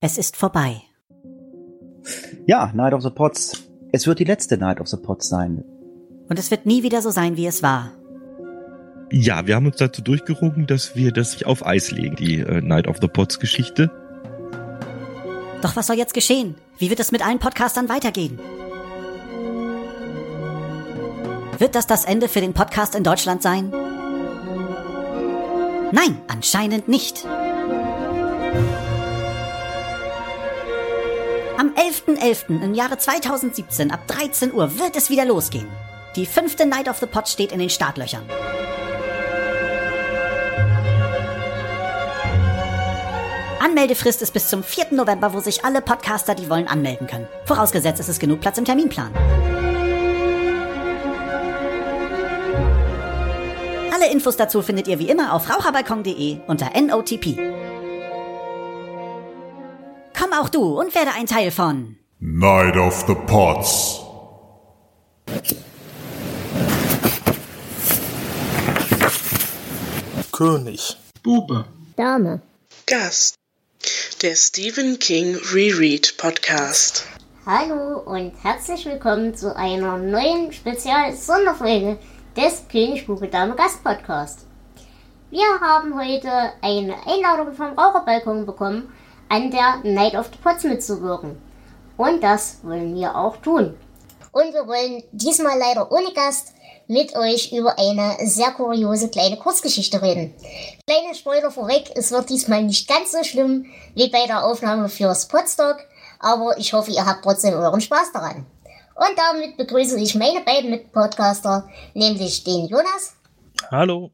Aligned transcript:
Es 0.00 0.16
ist 0.16 0.36
vorbei. 0.36 0.82
Ja, 2.46 2.70
Night 2.72 2.94
of 2.94 3.02
the 3.02 3.10
Pots. 3.10 3.64
Es 3.90 4.06
wird 4.06 4.20
die 4.20 4.24
letzte 4.24 4.56
Night 4.56 4.80
of 4.80 4.86
the 4.86 4.96
Pots 4.96 5.28
sein. 5.28 5.64
Und 6.28 6.38
es 6.38 6.52
wird 6.52 6.66
nie 6.66 6.84
wieder 6.84 7.02
so 7.02 7.10
sein, 7.10 7.36
wie 7.36 7.46
es 7.46 7.64
war. 7.64 7.90
Ja, 9.10 9.46
wir 9.48 9.56
haben 9.56 9.66
uns 9.66 9.76
dazu 9.76 10.00
durchgerungen, 10.00 10.68
dass 10.68 10.94
wir 10.94 11.10
das 11.10 11.42
auf 11.42 11.66
Eis 11.66 11.90
legen, 11.90 12.14
die 12.14 12.40
äh, 12.40 12.60
Night 12.60 12.86
of 12.86 12.98
the 13.00 13.08
Pots 13.08 13.40
Geschichte. 13.40 13.90
Doch 15.62 15.74
was 15.74 15.88
soll 15.88 15.96
jetzt 15.96 16.14
geschehen? 16.14 16.54
Wie 16.78 16.90
wird 16.90 17.00
es 17.00 17.10
mit 17.10 17.26
allen 17.26 17.40
Podcastern 17.40 17.88
weitergehen? 17.88 18.38
Wird 21.58 21.74
das 21.74 21.88
das 21.88 22.04
Ende 22.04 22.28
für 22.28 22.40
den 22.40 22.52
Podcast 22.52 22.94
in 22.94 23.02
Deutschland 23.02 23.42
sein? 23.42 23.72
Nein, 25.90 26.20
anscheinend 26.28 26.86
nicht. 26.86 27.26
Am 31.58 31.74
11.11. 31.74 32.20
.11. 32.20 32.62
im 32.62 32.72
Jahre 32.72 32.98
2017 32.98 33.90
ab 33.90 34.06
13 34.06 34.54
Uhr 34.54 34.78
wird 34.78 34.94
es 34.94 35.10
wieder 35.10 35.24
losgehen. 35.24 35.66
Die 36.14 36.24
fünfte 36.24 36.64
Night 36.64 36.88
of 36.88 36.98
the 36.98 37.06
Pot 37.06 37.28
steht 37.28 37.50
in 37.50 37.58
den 37.58 37.68
Startlöchern. 37.68 38.22
Anmeldefrist 43.58 44.22
ist 44.22 44.32
bis 44.32 44.48
zum 44.48 44.62
4. 44.62 44.92
November, 44.92 45.32
wo 45.32 45.40
sich 45.40 45.64
alle 45.64 45.80
Podcaster, 45.82 46.36
die 46.36 46.48
wollen, 46.48 46.68
anmelden 46.68 47.08
können. 47.08 47.26
Vorausgesetzt, 47.44 47.98
es 47.98 48.08
ist 48.08 48.20
genug 48.20 48.38
Platz 48.38 48.56
im 48.58 48.64
Terminplan. 48.64 49.12
Alle 53.92 54.12
Infos 54.12 54.36
dazu 54.36 54.62
findet 54.62 54.86
ihr 54.86 55.00
wie 55.00 55.08
immer 55.08 55.32
auf 55.32 55.50
raucherbalkon.de 55.50 56.38
unter 56.46 56.70
NOTP. 56.80 57.36
Auch 60.38 60.48
du 60.48 60.78
und 60.78 60.94
werde 60.94 61.10
ein 61.16 61.26
Teil 61.26 61.50
von 61.50 61.96
Night 62.20 62.76
of 62.76 63.04
the 63.08 63.14
Pots. 63.26 64.00
König. 70.30 70.96
Bube. 71.24 71.64
Dame. 71.96 72.40
Gast. 72.86 73.34
Der 74.22 74.36
Stephen 74.36 75.00
King 75.00 75.34
Reread 75.52 76.16
Podcast. 76.18 77.04
Hallo 77.44 77.98
und 77.98 78.32
herzlich 78.44 78.86
willkommen 78.86 79.34
zu 79.34 79.56
einer 79.56 79.96
neuen 79.96 80.52
Spezial-Sonderfolge 80.52 81.98
des 82.36 82.62
König 82.70 83.08
Bube 83.08 83.26
Dame 83.26 83.56
Gast 83.56 83.82
Podcast. 83.82 84.46
Wir 85.30 85.60
haben 85.60 85.98
heute 85.98 86.30
eine 86.62 86.94
Einladung 87.06 87.54
vom 87.54 87.76
Raucherbalkon 87.76 88.46
bekommen, 88.46 88.92
an 89.28 89.50
der 89.50 89.80
Night 89.84 90.14
of 90.14 90.26
the 90.32 90.38
Pots 90.42 90.64
mitzuwirken. 90.64 91.40
Und 91.96 92.22
das 92.22 92.60
wollen 92.62 92.94
wir 92.94 93.16
auch 93.16 93.36
tun. 93.38 93.76
Und 94.32 94.54
wir 94.54 94.66
wollen 94.66 95.02
diesmal 95.12 95.58
leider 95.58 95.90
ohne 95.90 96.12
Gast 96.12 96.54
mit 96.86 97.14
euch 97.16 97.52
über 97.52 97.78
eine 97.78 98.16
sehr 98.26 98.50
kuriose 98.52 99.10
kleine 99.10 99.36
Kurzgeschichte 99.36 100.00
reden. 100.00 100.34
Kleine 100.86 101.14
Spoiler 101.14 101.50
vorweg, 101.50 101.90
es 101.94 102.10
wird 102.10 102.30
diesmal 102.30 102.62
nicht 102.62 102.88
ganz 102.88 103.12
so 103.12 103.22
schlimm 103.22 103.66
wie 103.94 104.08
bei 104.08 104.26
der 104.26 104.44
Aufnahme 104.44 104.88
fürs 104.88 105.28
Podstock, 105.28 105.76
aber 106.18 106.56
ich 106.58 106.72
hoffe, 106.72 106.90
ihr 106.90 107.04
habt 107.04 107.22
trotzdem 107.22 107.54
euren 107.54 107.80
Spaß 107.80 108.12
daran. 108.12 108.46
Und 108.94 109.16
damit 109.16 109.56
begrüße 109.56 110.00
ich 110.00 110.14
meine 110.14 110.40
beiden 110.40 110.70
Mitpodcaster, 110.70 111.68
nämlich 111.94 112.42
den 112.42 112.66
Jonas. 112.66 113.16
Hallo. 113.70 114.10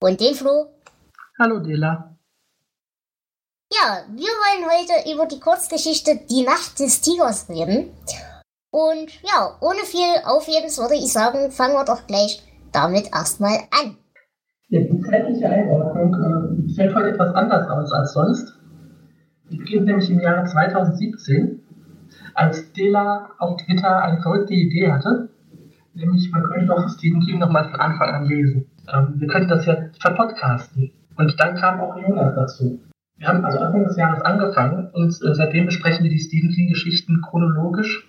Und 0.00 0.20
den 0.20 0.34
Flo. 0.34 0.66
Hallo 1.38 1.60
Dela. 1.60 2.17
Ja, 3.70 4.00
wir 4.08 4.24
wollen 4.24 4.64
heute 4.64 5.12
über 5.12 5.26
die 5.26 5.40
Kurzgeschichte 5.40 6.18
Die 6.30 6.42
Nacht 6.42 6.80
des 6.80 7.02
Tigers 7.02 7.50
reden. 7.50 7.90
Und 8.70 9.10
ja, 9.22 9.58
ohne 9.60 9.80
viel 9.84 10.24
Aufhebens 10.24 10.78
würde 10.78 10.94
ich 10.94 11.12
sagen, 11.12 11.50
fangen 11.50 11.74
wir 11.74 11.84
doch 11.84 12.06
gleich 12.06 12.42
damit 12.72 13.10
erstmal 13.14 13.58
an. 13.70 13.98
Ja, 14.70 14.80
die 14.80 15.00
zeitliche 15.02 15.50
Einordnung 15.50 16.14
äh, 16.14 16.74
fällt 16.74 16.94
heute 16.94 17.10
etwas 17.10 17.34
anders 17.34 17.68
aus 17.68 17.92
als 17.92 18.12
sonst. 18.14 18.54
Die 19.50 19.58
beginnt 19.58 19.84
nämlich 19.84 20.10
im 20.10 20.20
Jahre 20.20 20.46
2017, 20.46 21.60
als 22.32 22.72
Dela 22.72 23.30
auf 23.38 23.58
Twitter 23.58 24.02
eine 24.02 24.22
verrückte 24.22 24.54
Idee 24.54 24.90
hatte. 24.90 25.28
Nämlich, 25.92 26.30
man 26.30 26.42
könnte 26.44 26.66
doch 26.66 26.88
Stephen 26.88 27.20
King 27.20 27.38
nochmal 27.38 27.68
von 27.70 27.80
Anfang 27.80 28.14
an 28.14 28.24
lesen. 28.24 28.70
Ähm, 28.90 29.14
wir 29.16 29.28
könnten 29.28 29.50
das 29.50 29.66
ja 29.66 29.76
verpodcasten. 30.00 30.90
Und 31.18 31.38
dann 31.38 31.56
kam 31.56 31.80
auch 31.80 31.96
Jonas 31.96 32.34
dazu. 32.34 32.80
Wir 33.18 33.28
haben 33.28 33.44
also 33.44 33.58
Anfang 33.58 33.84
des 33.84 33.96
Jahres 33.96 34.22
angefangen 34.22 34.90
und 34.92 35.08
äh, 35.08 35.34
seitdem 35.34 35.66
besprechen 35.66 36.04
wir 36.04 36.10
die 36.10 36.20
Stephen 36.20 36.50
King-Geschichten 36.50 37.20
chronologisch 37.20 38.08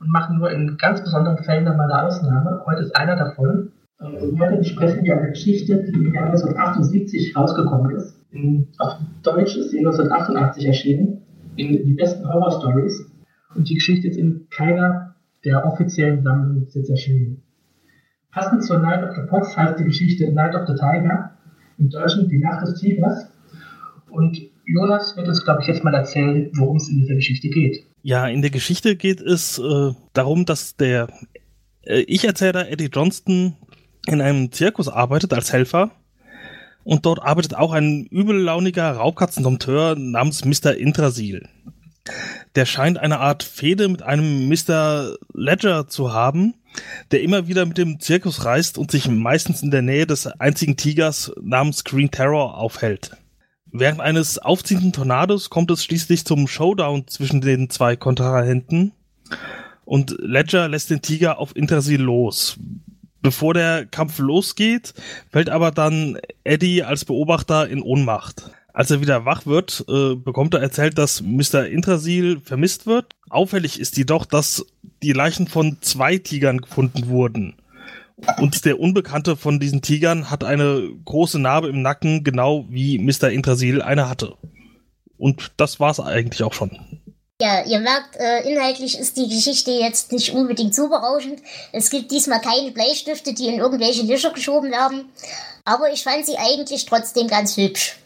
und 0.00 0.10
machen 0.10 0.38
nur 0.38 0.50
in 0.50 0.76
ganz 0.76 1.02
besonderen 1.02 1.38
Fällen 1.44 1.64
dann 1.64 1.76
mal 1.76 1.90
eine 1.90 2.06
Ausnahme. 2.06 2.62
Heute 2.66 2.82
ist 2.82 2.96
einer 2.96 3.14
davon. 3.14 3.70
Also 3.98 4.36
heute 4.38 4.56
besprechen 4.56 5.04
wir 5.04 5.18
eine 5.18 5.30
Geschichte, 5.30 5.84
die 5.84 5.92
im 5.92 6.14
Jahr 6.14 6.26
1978 6.26 7.36
rausgekommen 7.36 7.94
ist. 7.94 8.16
In, 8.32 8.66
auf 8.78 8.96
Deutsch 9.22 9.56
ist 9.56 9.70
sie 9.70 9.78
1988 9.78 10.66
erschienen, 10.66 11.22
in 11.56 11.84
die 11.84 11.92
besten 11.92 12.26
Horror 12.26 12.50
Stories. 12.50 13.08
Und 13.54 13.68
die 13.68 13.74
Geschichte 13.74 14.08
ist 14.08 14.16
in 14.16 14.46
keiner 14.50 15.14
der 15.44 15.64
offiziellen 15.64 16.22
Sammlungen 16.22 16.66
jetzt 16.72 16.90
erschienen. 16.90 17.42
Passend 18.32 18.64
zur 18.64 18.78
Night 18.78 19.02
of 19.08 19.14
the 19.14 19.22
Pots 19.28 19.56
heißt 19.56 19.78
die 19.78 19.84
Geschichte 19.84 20.32
Night 20.32 20.54
of 20.54 20.66
the 20.66 20.74
Tiger, 20.74 21.32
im 21.78 21.88
Deutschen 21.88 22.28
Die 22.28 22.38
Nacht 22.38 22.62
des 22.62 22.80
Tigers. 22.80 23.29
Und 24.10 24.40
Jonas 24.66 25.16
wird 25.16 25.28
uns, 25.28 25.44
glaube 25.44 25.62
ich, 25.62 25.68
jetzt 25.68 25.84
mal 25.84 25.94
erzählen, 25.94 26.50
worum 26.54 26.76
es 26.76 26.88
in 26.88 26.98
dieser 26.98 27.14
Geschichte 27.14 27.48
geht. 27.48 27.84
Ja, 28.02 28.26
in 28.28 28.42
der 28.42 28.50
Geschichte 28.50 28.96
geht 28.96 29.20
es 29.20 29.58
äh, 29.58 29.92
darum, 30.12 30.46
dass 30.46 30.76
der 30.76 31.08
äh, 31.82 32.00
Ich-Erzähler 32.00 32.70
Eddie 32.70 32.90
Johnston 32.92 33.56
in 34.06 34.20
einem 34.20 34.52
Zirkus 34.52 34.88
arbeitet 34.88 35.32
als 35.32 35.52
Helfer. 35.52 35.90
Und 36.82 37.04
dort 37.04 37.22
arbeitet 37.22 37.54
auch 37.54 37.72
ein 37.72 38.06
übellauniger 38.06 38.90
Raubkatzendompteur 38.92 39.96
namens 39.96 40.44
Mr. 40.44 40.74
Intrasil. 40.74 41.46
Der 42.54 42.64
scheint 42.64 42.98
eine 42.98 43.20
Art 43.20 43.42
Fehde 43.42 43.88
mit 43.88 44.02
einem 44.02 44.48
Mr. 44.48 45.16
Ledger 45.34 45.86
zu 45.88 46.12
haben, 46.12 46.54
der 47.10 47.22
immer 47.22 47.48
wieder 47.48 47.66
mit 47.66 47.76
dem 47.76 48.00
Zirkus 48.00 48.44
reist 48.44 48.78
und 48.78 48.90
sich 48.90 49.08
meistens 49.08 49.62
in 49.62 49.70
der 49.70 49.82
Nähe 49.82 50.06
des 50.06 50.26
einzigen 50.26 50.76
Tigers 50.76 51.32
namens 51.40 51.84
Green 51.84 52.10
Terror 52.10 52.56
aufhält. 52.56 53.12
Während 53.72 54.00
eines 54.00 54.38
aufziehenden 54.38 54.92
Tornados 54.92 55.50
kommt 55.50 55.70
es 55.70 55.84
schließlich 55.84 56.24
zum 56.24 56.48
Showdown 56.48 57.06
zwischen 57.06 57.40
den 57.40 57.70
zwei 57.70 57.96
Kontrahenten 57.96 58.92
und 59.84 60.16
Ledger 60.20 60.68
lässt 60.68 60.90
den 60.90 61.02
Tiger 61.02 61.38
auf 61.38 61.56
Intersil 61.56 62.00
los. 62.00 62.56
Bevor 63.22 63.54
der 63.54 63.86
Kampf 63.86 64.18
losgeht, 64.18 64.94
fällt 65.30 65.50
aber 65.50 65.72
dann 65.72 66.18
Eddie 66.42 66.82
als 66.82 67.04
Beobachter 67.04 67.68
in 67.68 67.82
Ohnmacht. 67.82 68.50
Als 68.72 68.90
er 68.90 69.00
wieder 69.00 69.24
wach 69.24 69.46
wird, 69.46 69.84
äh, 69.88 70.14
bekommt 70.14 70.54
er 70.54 70.60
erzählt, 70.60 70.96
dass 70.96 71.22
Mr. 71.22 71.66
Intrasil 71.66 72.40
vermisst 72.40 72.86
wird. 72.86 73.16
Auffällig 73.28 73.78
ist 73.78 73.96
jedoch, 73.96 74.24
dass 74.24 74.64
die 75.02 75.12
Leichen 75.12 75.48
von 75.48 75.78
zwei 75.80 76.18
Tigern 76.18 76.58
gefunden 76.58 77.08
wurden. 77.08 77.56
Und 78.38 78.64
der 78.64 78.80
Unbekannte 78.80 79.36
von 79.36 79.60
diesen 79.60 79.82
Tigern 79.82 80.30
hat 80.30 80.44
eine 80.44 80.88
große 81.04 81.38
Narbe 81.38 81.68
im 81.68 81.82
Nacken, 81.82 82.24
genau 82.24 82.66
wie 82.68 82.98
Mr. 82.98 83.30
Intrasil 83.30 83.82
eine 83.82 84.08
hatte. 84.08 84.36
Und 85.16 85.52
das 85.56 85.80
war's 85.80 86.00
eigentlich 86.00 86.42
auch 86.42 86.54
schon. 86.54 87.00
Ja, 87.40 87.64
ihr 87.64 87.80
merkt, 87.80 88.16
äh, 88.16 88.50
inhaltlich 88.50 88.98
ist 88.98 89.16
die 89.16 89.28
Geschichte 89.28 89.70
jetzt 89.70 90.12
nicht 90.12 90.34
unbedingt 90.34 90.74
so 90.74 90.88
berauschend. 90.88 91.40
Es 91.72 91.88
gibt 91.88 92.10
diesmal 92.10 92.40
keine 92.40 92.70
Bleistifte, 92.70 93.32
die 93.32 93.46
in 93.46 93.60
irgendwelche 93.60 94.02
Löcher 94.02 94.30
geschoben 94.32 94.70
werden. 94.70 95.06
Aber 95.64 95.90
ich 95.90 96.02
fand 96.02 96.26
sie 96.26 96.36
eigentlich 96.36 96.84
trotzdem 96.84 97.28
ganz 97.28 97.56
hübsch. 97.56 97.96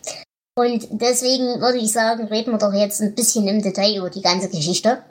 Und 0.57 0.87
deswegen 0.91 1.61
würde 1.61 1.79
ich 1.79 1.91
sagen, 1.91 2.29
reden 2.29 2.53
wir 2.53 2.59
doch 2.59 2.73
jetzt 2.73 3.03
ein 3.03 3.17
bisschen 3.17 3.49
im 3.49 3.61
Detail 3.61 3.97
über 3.97 4.09
die 4.09 4.23
ganze 4.23 4.49
Geschichte. 4.49 5.03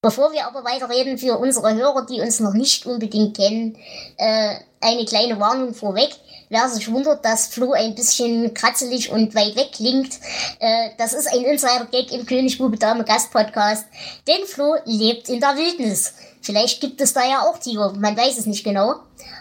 Bevor 0.00 0.32
wir 0.32 0.46
aber 0.46 0.64
weiterreden, 0.64 1.18
für 1.18 1.36
unsere 1.36 1.74
Hörer, 1.74 2.06
die 2.06 2.22
uns 2.22 2.40
noch 2.40 2.54
nicht 2.54 2.86
unbedingt 2.86 3.36
kennen, 3.36 3.76
äh, 4.16 4.54
eine 4.80 5.04
kleine 5.04 5.38
Warnung 5.38 5.74
vorweg. 5.74 6.16
Wer 6.48 6.70
sich 6.70 6.90
wundert, 6.90 7.22
dass 7.26 7.48
Flo 7.48 7.72
ein 7.72 7.94
bisschen 7.94 8.54
kratzelig 8.54 9.10
und 9.12 9.34
weit 9.34 9.54
weg 9.54 9.72
klingt, 9.72 10.14
äh, 10.60 10.88
das 10.96 11.12
ist 11.12 11.26
ein 11.26 11.44
Insider-Gag 11.44 12.12
im 12.12 12.24
König 12.24 12.56
Bube 12.56 12.78
Dame 12.78 13.04
Gast 13.04 13.30
Podcast. 13.30 13.84
Denn 14.26 14.46
Flo 14.46 14.76
lebt 14.86 15.28
in 15.28 15.40
der 15.40 15.56
Wildnis. 15.56 16.14
Vielleicht 16.40 16.80
gibt 16.80 17.02
es 17.02 17.12
da 17.12 17.22
ja 17.22 17.42
auch 17.42 17.58
Tiger, 17.58 17.92
man 17.98 18.16
weiß 18.16 18.38
es 18.38 18.46
nicht 18.46 18.64
genau. 18.64 18.94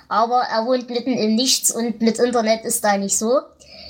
Aber 0.09 0.41
er 0.41 0.65
wohnt 0.65 0.89
mitten 0.89 1.13
im 1.13 1.35
Nichts 1.35 1.71
und 1.71 2.01
mit 2.01 2.19
Internet 2.19 2.65
ist 2.65 2.83
da 2.83 2.97
nicht 2.97 3.17
so 3.17 3.39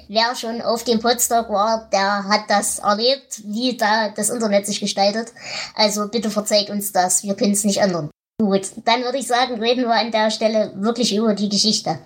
wer 0.08 0.36
schon 0.36 0.62
auf 0.62 0.84
dem 0.84 1.00
Podstock 1.00 1.50
war, 1.50 1.90
der 1.92 2.24
hat 2.26 2.50
das 2.50 2.80
erlebt, 2.80 3.42
wie 3.46 3.78
da 3.78 4.10
das 4.10 4.30
Internet 4.30 4.66
sich 4.66 4.80
gestaltet. 4.80 5.34
Also 5.76 6.08
bitte 6.08 6.30
verzeiht 6.30 6.70
uns 6.70 6.92
das, 6.92 7.24
wir 7.24 7.36
können 7.36 7.54
es 7.54 7.64
nicht 7.64 7.80
ändern. 7.80 8.10
Gut, 8.38 8.72
dann 8.84 9.02
würde 9.04 9.18
ich 9.18 9.28
sagen, 9.28 9.62
reden 9.62 9.86
wir 9.86 9.94
an 9.94 10.12
der 10.12 10.30
Stelle 10.30 10.74
wirklich 10.76 11.16
über 11.16 11.34
die 11.34 11.48
Geschichte. 11.48 12.00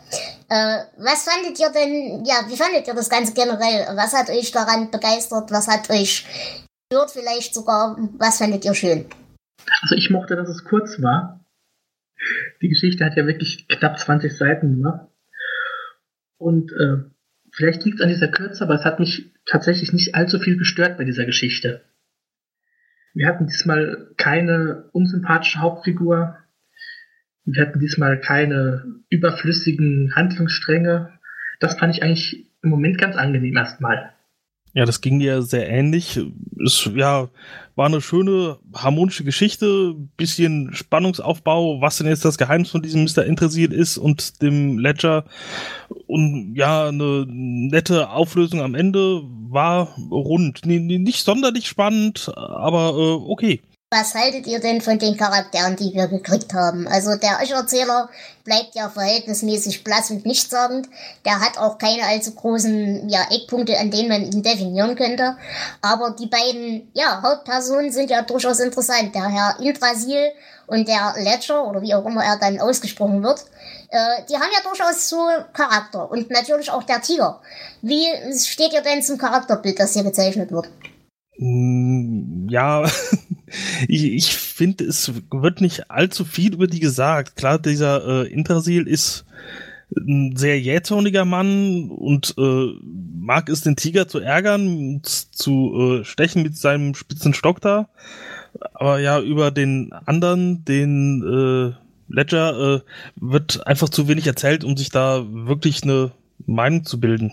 Äh, 0.47 0.83
was 0.97 1.23
fandet 1.23 1.59
ihr 1.59 1.71
denn, 1.71 2.23
ja, 2.23 2.45
wie 2.47 2.55
fandet 2.55 2.87
ihr 2.87 2.93
das 2.93 3.09
Ganze 3.09 3.33
generell? 3.33 3.87
Was 3.95 4.13
hat 4.13 4.29
euch 4.29 4.51
daran 4.51 4.91
begeistert? 4.91 5.51
Was 5.51 5.67
hat 5.67 5.89
euch 5.89 6.25
Hört 6.91 7.11
vielleicht 7.11 7.53
sogar, 7.53 7.97
was 8.17 8.39
fandet 8.39 8.65
ihr 8.65 8.73
schön? 8.73 9.05
Also 9.81 9.93
ich 9.93 10.09
mochte, 10.09 10.35
dass 10.35 10.49
es 10.49 10.63
kurz 10.63 10.99
war. 11.03 11.45
Die 12.63 12.69
Geschichte 12.69 13.05
hat 13.05 13.15
ja 13.15 13.27
wirklich 13.27 13.67
knapp 13.67 13.99
20 13.99 14.35
Seiten 14.35 14.79
nur. 14.79 15.11
Und 16.39 16.71
äh, 16.71 17.03
vielleicht 17.59 17.83
liegt 17.83 17.99
es 17.99 18.03
an 18.03 18.09
dieser 18.09 18.29
Kürze, 18.29 18.63
aber 18.63 18.75
es 18.75 18.85
hat 18.85 18.99
mich 18.99 19.33
tatsächlich 19.45 19.91
nicht 19.91 20.15
allzu 20.15 20.39
viel 20.39 20.55
gestört 20.55 20.97
bei 20.97 21.03
dieser 21.03 21.25
Geschichte. 21.25 21.81
Wir 23.13 23.27
hatten 23.27 23.47
diesmal 23.47 24.11
keine 24.15 24.89
unsympathische 24.93 25.59
Hauptfigur. 25.59 26.37
Wir 27.43 27.61
hatten 27.61 27.79
diesmal 27.79 28.21
keine 28.21 28.85
überflüssigen 29.09 30.15
Handlungsstränge. 30.15 31.19
Das 31.59 31.77
fand 31.77 31.93
ich 31.93 32.01
eigentlich 32.01 32.49
im 32.61 32.69
Moment 32.69 32.97
ganz 32.97 33.17
angenehm 33.17 33.57
erstmal. 33.57 34.13
Ja, 34.73 34.85
das 34.85 35.01
ging 35.01 35.19
dir 35.19 35.41
sehr 35.41 35.67
ähnlich. 35.67 36.19
Es 36.63 36.89
ja, 36.93 37.29
war 37.75 37.85
eine 37.87 38.01
schöne, 38.01 38.57
harmonische 38.73 39.23
Geschichte, 39.23 39.95
bisschen 40.15 40.73
Spannungsaufbau, 40.73 41.81
was 41.81 41.97
denn 41.97 42.07
jetzt 42.07 42.25
das 42.25 42.37
Geheimnis 42.37 42.69
von 42.69 42.81
diesem 42.81 43.03
Mr. 43.03 43.25
Interessiert 43.25 43.73
ist 43.73 43.97
und 43.97 44.41
dem 44.41 44.77
Ledger. 44.77 45.25
Und 46.05 46.55
ja, 46.55 46.89
eine 46.89 47.25
nette 47.27 48.09
Auflösung 48.09 48.61
am 48.61 48.75
Ende 48.75 49.21
war 49.49 49.95
rund. 50.11 50.65
Nicht 50.65 51.23
sonderlich 51.23 51.67
spannend, 51.67 52.31
aber 52.35 52.89
äh, 52.89 53.31
okay. 53.31 53.61
Was 53.91 54.13
haltet 54.13 54.45
ihr 54.45 54.59
denn 54.59 54.81
von 54.81 54.99
den 54.99 55.17
Charakteren, 55.17 55.75
die 55.75 55.95
wir 55.95 56.07
gekriegt 56.07 56.53
haben? 56.53 56.87
Also 56.87 57.15
der 57.15 57.39
Ich-Erzähler 57.41 58.07
bleibt 58.43 58.75
ja 58.75 58.87
verhältnismäßig 58.87 59.83
blass 59.83 60.11
und 60.11 60.27
nichtssagend. 60.27 60.87
Der 61.25 61.39
hat 61.39 61.57
auch 61.57 61.79
keine 61.79 62.03
allzu 62.03 62.35
großen 62.35 63.09
ja, 63.09 63.25
Eckpunkte, 63.31 63.79
an 63.79 63.89
denen 63.89 64.09
man 64.09 64.31
ihn 64.31 64.43
definieren 64.43 64.95
könnte. 64.95 65.37
Aber 65.81 66.11
die 66.11 66.27
beiden 66.27 66.91
ja, 66.93 67.19
Hauptpersonen 67.23 67.91
sind 67.91 68.11
ja 68.11 68.21
durchaus 68.21 68.59
interessant. 68.59 69.15
Der 69.15 69.27
Herr 69.27 69.59
Indrasil 69.59 70.33
und 70.67 70.87
der 70.87 71.15
Ledger, 71.17 71.67
oder 71.67 71.81
wie 71.81 71.95
auch 71.95 72.05
immer 72.05 72.23
er 72.23 72.37
dann 72.37 72.59
ausgesprochen 72.59 73.23
wird, 73.23 73.43
äh, 73.89 74.21
die 74.29 74.35
haben 74.35 74.51
ja 74.53 74.69
durchaus 74.69 75.09
so 75.09 75.17
Charakter. 75.53 76.11
Und 76.11 76.29
natürlich 76.29 76.69
auch 76.69 76.83
der 76.83 77.01
Tiger. 77.01 77.41
Wie 77.81 78.05
steht 78.37 78.71
ihr 78.71 78.81
denn 78.81 79.01
zum 79.01 79.17
Charakterbild, 79.17 79.79
das 79.79 79.93
hier 79.93 80.03
gezeichnet 80.03 80.51
wird? 80.51 80.69
Mm, 81.39 82.47
ja, 82.49 82.83
ich, 83.87 84.03
ich 84.05 84.35
finde, 84.35 84.85
es 84.85 85.11
wird 85.31 85.61
nicht 85.61 85.89
allzu 85.91 86.25
viel 86.25 86.53
über 86.53 86.67
die 86.67 86.79
gesagt. 86.79 87.35
Klar, 87.35 87.59
dieser 87.59 88.23
äh, 88.23 88.27
Intrasil 88.31 88.87
ist 88.87 89.25
ein 89.95 90.35
sehr 90.35 90.59
jähzorniger 90.59 91.25
Mann 91.25 91.89
und 91.89 92.35
äh, 92.37 92.67
mag 93.19 93.49
es, 93.49 93.61
den 93.61 93.75
Tiger 93.75 94.07
zu 94.07 94.19
ärgern, 94.19 95.01
zu 95.03 96.01
äh, 96.01 96.05
stechen 96.05 96.43
mit 96.43 96.57
seinem 96.57 96.93
spitzen 96.95 97.33
Stock 97.33 97.61
da. 97.61 97.89
Aber 98.73 98.99
ja, 98.99 99.19
über 99.19 99.51
den 99.51 99.91
anderen, 99.93 100.63
den 100.65 101.23
äh, 101.23 102.13
Ledger, 102.13 102.75
äh, 102.75 102.81
wird 103.15 103.65
einfach 103.67 103.89
zu 103.89 104.07
wenig 104.07 104.27
erzählt, 104.27 104.63
um 104.63 104.77
sich 104.77 104.89
da 104.89 105.25
wirklich 105.29 105.83
eine 105.83 106.11
Meinung 106.45 106.85
zu 106.85 106.99
bilden. 106.99 107.31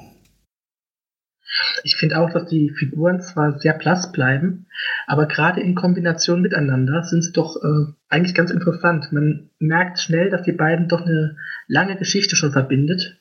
Ich 1.84 1.96
finde 1.96 2.18
auch, 2.18 2.30
dass 2.30 2.46
die 2.46 2.70
Figuren 2.70 3.20
zwar 3.20 3.58
sehr 3.58 3.74
blass 3.74 4.12
bleiben, 4.12 4.66
aber 5.06 5.26
gerade 5.26 5.60
in 5.60 5.74
Kombination 5.74 6.42
miteinander 6.42 7.04
sind 7.04 7.22
sie 7.22 7.32
doch 7.32 7.56
äh, 7.62 7.92
eigentlich 8.08 8.34
ganz 8.34 8.50
interessant. 8.50 9.12
Man 9.12 9.50
merkt 9.58 10.00
schnell, 10.00 10.30
dass 10.30 10.42
die 10.42 10.52
beiden 10.52 10.88
doch 10.88 11.02
eine 11.02 11.36
lange 11.68 11.96
Geschichte 11.96 12.36
schon 12.36 12.52
verbindet. 12.52 13.20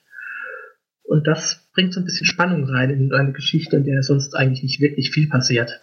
Und 1.03 1.27
das 1.27 1.69
bringt 1.73 1.93
so 1.93 1.99
ein 1.99 2.05
bisschen 2.05 2.25
Spannung 2.25 2.65
rein 2.65 2.89
in 2.89 3.13
eine 3.13 3.31
Geschichte, 3.31 3.75
in 3.77 3.83
der 3.83 4.01
sonst 4.01 4.35
eigentlich 4.35 4.63
nicht 4.63 4.81
wirklich 4.81 5.11
viel 5.11 5.29
passiert. 5.29 5.81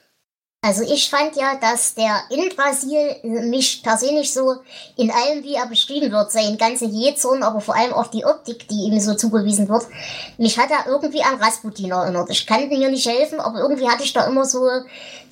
Also 0.64 0.84
ich 0.84 1.10
fand 1.10 1.34
ja, 1.34 1.58
dass 1.60 1.96
der 1.96 2.22
in 2.30 2.48
Brasil 2.54 3.48
mich 3.50 3.82
persönlich 3.82 4.32
so 4.32 4.62
in 4.96 5.10
allem, 5.10 5.42
wie 5.42 5.56
er 5.56 5.66
beschrieben 5.66 6.12
wird, 6.12 6.30
seinen 6.30 6.56
ganzen 6.56 6.94
Jezorn, 6.94 7.42
aber 7.42 7.60
vor 7.60 7.74
allem 7.74 7.92
auch 7.92 8.06
die 8.06 8.24
Optik, 8.24 8.68
die 8.68 8.86
ihm 8.86 9.00
so 9.00 9.14
zugewiesen 9.14 9.68
wird, 9.68 9.82
mich 10.38 10.56
hat 10.56 10.70
er 10.70 10.86
irgendwie 10.86 11.24
an 11.24 11.40
Rasputin 11.40 11.90
erinnert. 11.90 12.30
Ich 12.30 12.46
kann 12.46 12.68
mir 12.68 12.88
nicht 12.88 13.08
helfen, 13.08 13.40
aber 13.40 13.58
irgendwie 13.58 13.88
hatte 13.88 14.04
ich 14.04 14.12
da 14.12 14.24
immer 14.28 14.44
so 14.44 14.68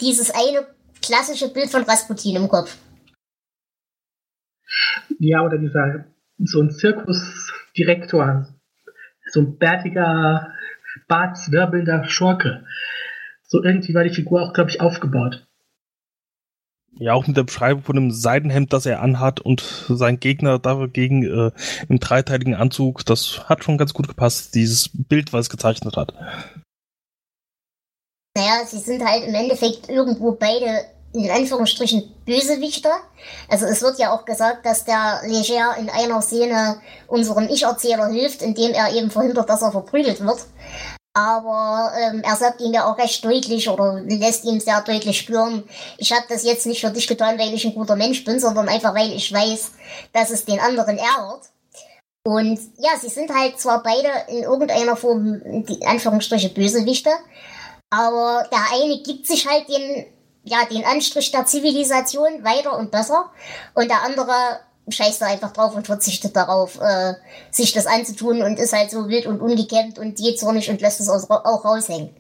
dieses 0.01 0.33
eine 0.33 0.67
klassische 1.01 1.53
Bild 1.53 1.71
von 1.71 1.85
Rasputin 1.85 2.35
im 2.35 2.49
Kopf. 2.49 2.77
Ja, 5.21 5.43
oder 5.43 5.59
dieser, 5.59 6.07
so 6.39 6.61
ein 6.61 6.73
Zirkusdirektor, 6.73 8.49
so 9.31 9.41
ein 9.41 9.59
bärtiger, 9.59 10.53
bartzwirbelnder 11.07 12.09
Schurke 12.09 12.65
so 13.51 13.63
irgendwie 13.63 13.95
war 13.95 14.05
die 14.05 14.15
Figur 14.15 14.43
auch, 14.43 14.53
glaube 14.53 14.71
ich, 14.71 14.81
aufgebaut. 14.81 15.47
Ja, 16.99 17.15
auch 17.15 17.27
mit 17.27 17.37
der 17.37 17.45
Beschreibung 17.45 17.83
von 17.83 17.97
einem 17.97 18.11
Seidenhemd, 18.11 18.73
das 18.73 18.87
er 18.87 19.03
anhat 19.03 19.41
und 19.41 19.61
sein 19.89 20.21
Gegner 20.21 20.59
dagegen 20.59 21.23
äh, 21.25 21.51
im 21.89 21.99
dreiteiligen 21.99 22.55
Anzug, 22.55 23.05
das 23.07 23.49
hat 23.49 23.65
schon 23.65 23.79
ganz 23.79 23.93
gut 23.93 24.09
gepasst, 24.09 24.55
dieses 24.55 24.91
Bild, 24.93 25.33
was 25.33 25.47
es 25.47 25.51
gezeichnet 25.51 25.97
hat. 25.97 26.15
Naja, 28.37 28.65
sie 28.67 28.79
sind 28.79 29.05
halt 29.05 29.25
im 29.27 29.35
Endeffekt 29.35 29.89
irgendwo 29.89 30.33
beide 30.33 30.85
in 31.13 31.29
Anführungsstrichen 31.29 32.05
Bösewichter. 32.25 32.93
Also 33.49 33.67
es 33.67 33.83
wird 33.83 33.99
ja 33.99 34.13
auch 34.13 34.25
gesagt, 34.25 34.65
dass 34.65 34.85
der 34.85 35.23
Leger 35.25 35.77
in 35.77 35.91
einer 35.91 36.23
Szene 36.23 36.77
unserem 37.09 37.49
Ich-Erzähler 37.49 38.09
hilft, 38.09 38.43
indem 38.43 38.73
er 38.73 38.95
eben 38.95 39.11
verhindert, 39.11 39.49
dass 39.49 39.63
er 39.63 39.73
verprügelt 39.73 40.21
wird 40.21 40.47
aber 41.13 41.93
ähm, 41.99 42.23
er 42.23 42.37
sagt 42.37 42.61
ihm 42.61 42.73
ja 42.73 42.91
auch 42.91 42.97
recht 42.97 43.25
deutlich 43.25 43.69
oder 43.69 44.01
lässt 44.01 44.45
ihm 44.45 44.61
sehr 44.61 44.81
deutlich 44.83 45.19
spüren, 45.19 45.65
ich 45.99 46.13
habe 46.13 46.25
das 46.29 46.45
jetzt 46.45 46.67
nicht 46.67 46.81
für 46.81 46.91
dich 46.91 47.09
getan, 47.09 47.39
weil 47.39 47.53
ich 47.53 47.65
ein 47.65 47.75
guter 47.75 47.97
Mensch 47.97 48.25
bin, 48.25 48.39
sondern 48.39 48.69
einfach 48.69 48.95
weil 48.95 49.13
ich 49.13 49.33
weiß, 49.33 49.73
dass 50.13 50.31
es 50.31 50.45
den 50.45 50.61
anderen 50.61 50.99
ärgert. 50.99 51.51
Und 52.25 52.61
ja, 52.79 52.91
sie 53.01 53.09
sind 53.09 53.35
halt 53.35 53.59
zwar 53.59 53.83
beide 53.83 54.09
in 54.29 54.45
irgendeiner 54.45 54.95
Form, 54.95 55.65
die 55.65 55.85
Anführungsstriche, 55.87 56.51
Bösewichte, 56.51 57.11
aber 57.91 58.47
der 58.53 58.81
eine 58.81 59.03
gibt 59.03 59.27
sich 59.27 59.49
halt 59.49 59.69
den, 59.69 60.07
ja, 60.45 60.65
den 60.71 60.85
Anstrich 60.85 61.33
der 61.33 61.47
Zivilisation 61.47 62.45
weiter 62.45 62.79
und 62.79 62.91
besser 62.91 63.31
und 63.75 63.89
der 63.89 64.03
andere 64.03 64.61
scheißt 64.89 65.23
da 65.23 65.27
einfach 65.27 65.53
drauf 65.53 65.75
und 65.75 65.87
verzichtet 65.87 66.35
darauf, 66.37 66.81
äh, 66.81 67.15
sich 67.51 67.73
das 67.73 67.87
anzutun 67.87 68.43
und 68.43 68.59
ist 68.59 68.73
halt 68.73 68.91
so 68.91 69.09
wild 69.09 69.27
und 69.27 69.41
ungekämmt 69.41 69.99
und 69.99 70.19
jähzornig 70.19 70.71
und 70.71 70.81
lässt 70.81 71.01
es 71.01 71.09
auch 71.09 71.65
raushängen. 71.65 72.11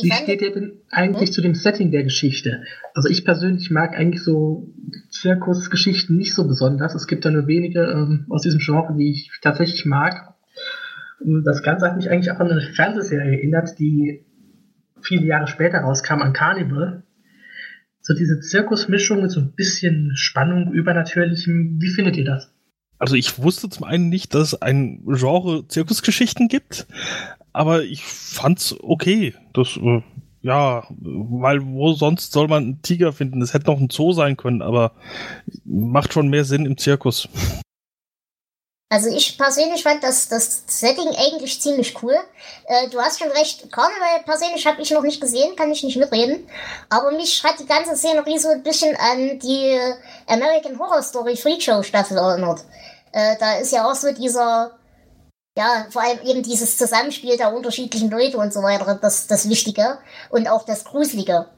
Wie 0.00 0.12
steht 0.12 0.40
ihr 0.42 0.52
denn 0.52 0.80
eigentlich 0.90 1.28
hm? 1.30 1.34
zu 1.34 1.42
dem 1.42 1.54
Setting 1.54 1.90
der 1.90 2.04
Geschichte? 2.04 2.62
Also 2.94 3.08
ich 3.08 3.24
persönlich 3.24 3.70
mag 3.70 3.96
eigentlich 3.96 4.22
so 4.22 4.72
Zirkusgeschichten 5.10 6.16
nicht 6.16 6.34
so 6.34 6.46
besonders. 6.46 6.94
Es 6.94 7.06
gibt 7.06 7.24
da 7.24 7.30
nur 7.30 7.46
wenige 7.46 7.80
ähm, 7.80 8.26
aus 8.30 8.42
diesem 8.42 8.60
Genre, 8.60 8.94
die 8.96 9.10
ich 9.10 9.30
tatsächlich 9.42 9.84
mag. 9.84 10.34
Und 11.20 11.44
das 11.44 11.62
Ganze 11.62 11.86
hat 11.86 11.96
mich 11.96 12.10
eigentlich 12.10 12.30
auch 12.30 12.38
an 12.38 12.50
eine 12.50 12.60
Fernsehserie 12.60 13.38
erinnert, 13.38 13.78
die 13.78 14.24
viele 15.00 15.26
Jahre 15.26 15.48
später 15.48 15.78
rauskam, 15.78 16.20
an 16.20 16.32
Carnival 16.32 17.02
so 18.06 18.14
diese 18.14 18.38
Zirkusmischung 18.38 19.20
mit 19.20 19.32
so 19.32 19.40
ein 19.40 19.50
bisschen 19.50 20.12
Spannung, 20.14 20.72
Übernatürlichem. 20.72 21.80
Wie 21.80 21.90
findet 21.90 22.16
ihr 22.16 22.24
das? 22.24 22.52
Also 22.98 23.16
ich 23.16 23.42
wusste 23.42 23.68
zum 23.68 23.82
einen 23.82 24.08
nicht, 24.08 24.32
dass 24.32 24.52
es 24.52 24.62
ein 24.62 25.02
Genre 25.06 25.66
Zirkusgeschichten 25.66 26.46
gibt, 26.46 26.86
aber 27.52 27.82
ich 27.82 28.04
fand's 28.04 28.76
okay. 28.80 29.34
Das, 29.52 29.76
äh, 29.76 30.02
ja, 30.40 30.84
weil 30.88 31.66
wo 31.66 31.94
sonst 31.94 32.30
soll 32.30 32.46
man 32.46 32.62
einen 32.62 32.82
Tiger 32.82 33.12
finden? 33.12 33.40
Das 33.40 33.54
hätte 33.54 33.66
noch 33.66 33.80
ein 33.80 33.90
Zoo 33.90 34.12
sein 34.12 34.36
können, 34.36 34.62
aber 34.62 34.92
macht 35.64 36.12
schon 36.12 36.28
mehr 36.28 36.44
Sinn 36.44 36.64
im 36.64 36.78
Zirkus. 36.78 37.28
Also 38.88 39.08
ich 39.08 39.36
persönlich 39.36 39.82
fand 39.82 40.04
das, 40.04 40.28
das 40.28 40.62
Setting 40.68 41.08
eigentlich 41.08 41.60
ziemlich 41.60 42.00
cool. 42.02 42.16
Äh, 42.66 42.88
du 42.88 43.00
hast 43.00 43.18
schon 43.18 43.30
recht, 43.32 43.70
Karneval 43.72 44.22
persönlich 44.24 44.64
habe 44.64 44.80
ich 44.80 44.92
noch 44.92 45.02
nicht 45.02 45.20
gesehen, 45.20 45.56
kann 45.56 45.72
ich 45.72 45.82
nicht 45.82 45.96
mitreden. 45.96 46.48
Aber 46.88 47.10
mich 47.10 47.42
hat 47.42 47.58
die 47.58 47.66
ganze 47.66 47.96
Szenerie 47.96 48.38
so 48.38 48.48
ein 48.48 48.62
bisschen 48.62 48.94
an 48.96 49.40
die 49.40 49.76
American 50.28 50.78
Horror 50.78 51.02
Story 51.02 51.36
Freak 51.36 51.62
Show 51.62 51.82
Staffel 51.82 52.16
erinnert. 52.16 52.60
Äh, 53.10 53.36
da 53.40 53.56
ist 53.56 53.72
ja 53.72 53.90
auch 53.90 53.94
so 53.96 54.12
dieser, 54.12 54.78
ja, 55.58 55.86
vor 55.90 56.02
allem 56.02 56.20
eben 56.24 56.44
dieses 56.44 56.76
Zusammenspiel 56.76 57.36
der 57.36 57.52
unterschiedlichen 57.52 58.10
Leute 58.10 58.38
und 58.38 58.52
so 58.52 58.62
weiter, 58.62 58.96
das, 59.02 59.26
das 59.26 59.48
Wichtige 59.48 59.98
und 60.30 60.46
auch 60.48 60.64
das 60.64 60.84
Gruselige. 60.84 61.48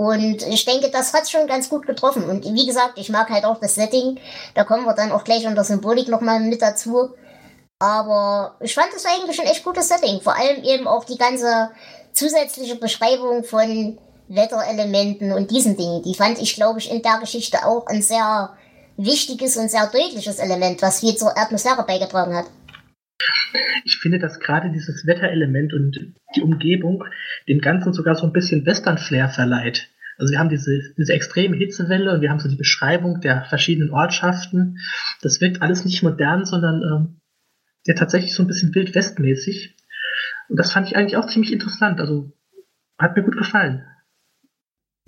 Und 0.00 0.46
ich 0.46 0.64
denke, 0.64 0.90
das 0.90 1.12
hat 1.12 1.28
schon 1.28 1.46
ganz 1.46 1.68
gut 1.68 1.86
getroffen. 1.86 2.24
Und 2.24 2.46
wie 2.54 2.66
gesagt, 2.66 2.94
ich 2.96 3.10
mag 3.10 3.28
halt 3.28 3.44
auch 3.44 3.60
das 3.60 3.74
Setting. 3.74 4.18
Da 4.54 4.64
kommen 4.64 4.86
wir 4.86 4.94
dann 4.94 5.12
auch 5.12 5.24
gleich 5.24 5.46
unter 5.46 5.62
Symbolik 5.62 6.08
nochmal 6.08 6.40
mit 6.40 6.62
dazu. 6.62 7.10
Aber 7.78 8.54
ich 8.60 8.72
fand 8.72 8.88
das 8.94 9.04
eigentlich 9.04 9.38
ein 9.38 9.46
echt 9.46 9.62
gutes 9.62 9.88
Setting. 9.88 10.22
Vor 10.22 10.34
allem 10.34 10.64
eben 10.64 10.88
auch 10.88 11.04
die 11.04 11.18
ganze 11.18 11.70
zusätzliche 12.14 12.76
Beschreibung 12.76 13.44
von 13.44 13.98
Wetterelementen 14.28 15.32
und 15.32 15.50
diesen 15.50 15.76
Dingen. 15.76 16.02
Die 16.02 16.14
fand 16.14 16.40
ich, 16.40 16.54
glaube 16.54 16.78
ich, 16.78 16.90
in 16.90 17.02
der 17.02 17.18
Geschichte 17.18 17.66
auch 17.66 17.86
ein 17.86 18.00
sehr 18.00 18.54
wichtiges 18.96 19.58
und 19.58 19.70
sehr 19.70 19.86
deutliches 19.86 20.38
Element, 20.38 20.80
was 20.80 21.00
viel 21.00 21.14
zur 21.14 21.36
Atmosphäre 21.36 21.82
beigetragen 21.82 22.34
hat. 22.34 22.46
Ich 23.84 23.98
finde, 23.98 24.18
dass 24.18 24.40
gerade 24.40 24.70
dieses 24.70 25.06
Wetterelement 25.06 25.72
und 25.72 26.14
die 26.36 26.42
Umgebung 26.42 27.04
dem 27.48 27.60
Ganzen 27.60 27.92
sogar 27.92 28.14
so 28.14 28.26
ein 28.26 28.32
bisschen 28.32 28.66
Western-Flair 28.66 29.28
verleiht. 29.28 29.88
Also 30.18 30.32
wir 30.32 30.38
haben 30.38 30.50
diese, 30.50 30.92
diese 30.98 31.14
extreme 31.14 31.56
Hitzewelle 31.56 32.12
und 32.12 32.20
wir 32.20 32.30
haben 32.30 32.40
so 32.40 32.48
die 32.48 32.56
Beschreibung 32.56 33.20
der 33.20 33.44
verschiedenen 33.46 33.90
Ortschaften. 33.90 34.78
Das 35.22 35.40
wirkt 35.40 35.62
alles 35.62 35.84
nicht 35.84 36.02
modern, 36.02 36.44
sondern 36.44 36.82
ähm, 36.82 37.20
ja 37.86 37.94
tatsächlich 37.94 38.34
so 38.34 38.42
ein 38.42 38.46
bisschen 38.46 38.74
wildwestmäßig. 38.74 39.76
Und 40.48 40.58
das 40.58 40.72
fand 40.72 40.86
ich 40.86 40.96
eigentlich 40.96 41.16
auch 41.16 41.26
ziemlich 41.26 41.52
interessant. 41.52 42.00
Also 42.00 42.32
hat 42.98 43.16
mir 43.16 43.22
gut 43.22 43.38
gefallen. 43.38 43.86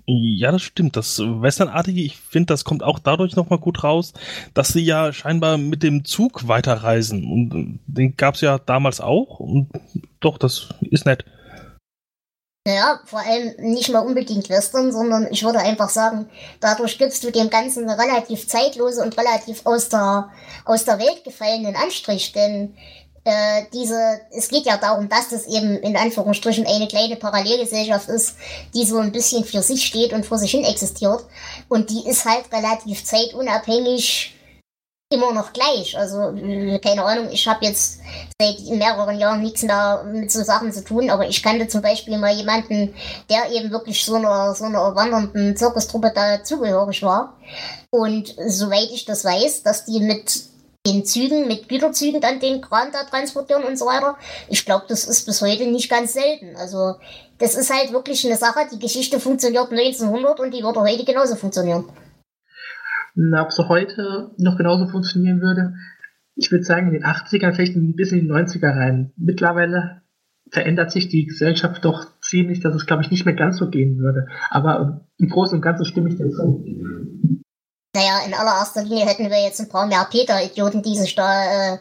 Ja, 0.05 0.51
das 0.51 0.61
stimmt. 0.61 0.97
Das 0.97 1.19
Westernartige, 1.19 2.01
ich 2.01 2.17
finde, 2.17 2.47
das 2.47 2.65
kommt 2.65 2.83
auch 2.83 2.99
dadurch 2.99 3.35
nochmal 3.35 3.59
gut 3.59 3.83
raus, 3.83 4.13
dass 4.53 4.69
sie 4.69 4.83
ja 4.83 5.13
scheinbar 5.13 5.57
mit 5.57 5.81
dem 5.81 6.03
Zug 6.03 6.47
weiterreisen. 6.47 7.23
Und 7.31 7.79
den 7.87 8.17
gab 8.17 8.35
es 8.35 8.41
ja 8.41 8.59
damals 8.59 8.99
auch. 8.99 9.39
Und 9.39 9.69
doch, 10.19 10.37
das 10.37 10.69
ist 10.81 11.05
nett. 11.05 11.23
Naja, 12.65 13.01
vor 13.05 13.19
allem 13.19 13.55
nicht 13.57 13.91
mal 13.91 13.99
unbedingt 13.99 14.49
Western, 14.49 14.93
sondern 14.93 15.27
ich 15.31 15.43
würde 15.43 15.59
einfach 15.59 15.89
sagen, 15.89 16.29
dadurch 16.61 16.97
gibst 16.97 17.21
du 17.23 17.31
dem 17.31 17.49
Ganzen 17.49 17.89
eine 17.89 18.01
relativ 18.01 18.47
zeitlose 18.47 19.03
und 19.03 19.17
relativ 19.17 19.65
aus 19.65 19.89
der, 19.89 20.31
aus 20.63 20.85
der 20.85 20.97
Welt 20.99 21.25
gefallenen 21.25 21.75
Anstrich. 21.75 22.31
Denn 22.31 22.73
äh, 23.25 23.63
diese, 23.71 24.21
es 24.31 24.49
geht 24.49 24.65
ja 24.65 24.77
darum, 24.77 25.07
dass 25.07 25.29
das 25.29 25.47
eben 25.47 25.77
in 25.77 25.95
Anführungsstrichen 25.95 26.65
eine 26.65 26.87
kleine 26.87 27.15
Parallelgesellschaft 27.15 28.09
ist, 28.09 28.35
die 28.73 28.85
so 28.85 28.99
ein 28.99 29.11
bisschen 29.11 29.45
für 29.45 29.61
sich 29.61 29.85
steht 29.85 30.13
und 30.13 30.25
vor 30.25 30.37
sich 30.37 30.51
hin 30.51 30.65
existiert. 30.65 31.23
Und 31.69 31.89
die 31.89 32.07
ist 32.07 32.25
halt 32.25 32.51
relativ 32.51 33.05
zeitunabhängig 33.05 34.35
immer 35.13 35.31
noch 35.31 35.53
gleich. 35.53 35.97
Also, 35.97 36.31
äh, 36.35 36.79
keine 36.79 37.05
Ahnung, 37.05 37.29
ich 37.31 37.47
habe 37.47 37.65
jetzt 37.65 37.99
seit 38.41 38.59
mehreren 38.59 39.17
Jahren 39.17 39.41
nichts 39.41 39.61
mehr 39.61 40.03
mit 40.03 40.31
so 40.31 40.43
Sachen 40.43 40.73
zu 40.73 40.83
tun, 40.83 41.09
aber 41.09 41.27
ich 41.27 41.41
kannte 41.41 41.67
zum 41.67 41.81
Beispiel 41.81 42.17
mal 42.17 42.33
jemanden, 42.33 42.93
der 43.29 43.51
eben 43.51 43.71
wirklich 43.71 44.03
so 44.03 44.15
einer, 44.15 44.53
so 44.55 44.65
einer 44.65 44.95
wandernden 44.95 45.55
Zirkustruppe 45.55 46.11
dazugehörig 46.13 47.03
war. 47.03 47.37
Und 47.91 48.35
soweit 48.47 48.89
ich 48.91 49.05
das 49.05 49.23
weiß, 49.23 49.63
dass 49.63 49.85
die 49.85 49.99
mit 49.99 50.52
den 50.85 51.05
Zügen, 51.05 51.47
mit 51.47 51.69
Güterzügen 51.69 52.19
dann 52.19 52.41
den 52.41 52.59
Kran 52.59 52.89
da 52.91 53.03
transportieren 53.09 53.63
und 53.63 53.77
so 53.77 53.85
weiter. 53.85 54.17
Ich 54.49 54.65
glaube, 54.65 54.85
das 54.89 55.07
ist 55.07 55.25
bis 55.25 55.41
heute 55.41 55.65
nicht 55.71 55.89
ganz 55.89 56.13
selten. 56.13 56.57
Also 56.57 56.95
das 57.39 57.55
ist 57.55 57.73
halt 57.73 57.93
wirklich 57.93 58.25
eine 58.25 58.35
Sache, 58.35 58.67
die 58.71 58.79
Geschichte 58.79 59.19
funktioniert 59.19 59.71
1900 59.71 60.39
und 60.41 60.53
die 60.53 60.61
würde 60.61 60.81
heute 60.81 61.05
genauso 61.05 61.35
funktionieren. 61.35 61.85
Na, 63.15 63.43
ob 63.43 63.53
sie 63.53 63.67
heute 63.69 64.31
noch 64.37 64.57
genauso 64.57 64.87
funktionieren 64.87 65.39
würde, 65.39 65.73
ich 66.35 66.51
würde 66.51 66.63
sagen 66.63 66.87
in 66.87 66.93
den 66.93 67.03
80ern, 67.03 67.53
vielleicht 67.53 67.75
ein 67.75 67.95
bisschen 67.95 68.19
in 68.19 68.27
die 68.27 68.33
90er 68.33 68.75
rein. 68.75 69.13
Mittlerweile 69.15 70.01
verändert 70.49 70.91
sich 70.91 71.07
die 71.07 71.25
Gesellschaft 71.25 71.85
doch 71.85 72.07
ziemlich, 72.21 72.59
dass 72.59 72.75
es, 72.75 72.85
glaube 72.85 73.03
ich, 73.03 73.11
nicht 73.11 73.25
mehr 73.25 73.35
ganz 73.35 73.57
so 73.57 73.69
gehen 73.69 73.99
würde. 73.99 74.27
Aber 74.49 75.07
im 75.17 75.29
Großen 75.29 75.55
und 75.55 75.61
Ganzen 75.61 75.85
stimme 75.85 76.09
ich 76.09 76.17
dir 76.17 76.29
zu. 76.29 76.65
Naja, 77.95 78.21
in 78.25 78.33
allererster 78.33 78.83
Linie 78.83 79.05
hätten 79.05 79.29
wir 79.29 79.41
jetzt 79.43 79.59
ein 79.59 79.69
paar 79.69 79.85
mehr 79.85 80.07
Peter-Idioten, 80.09 80.81
die 80.81 80.97
sich 80.97 81.13
da 81.13 81.73
äh, 81.73 81.77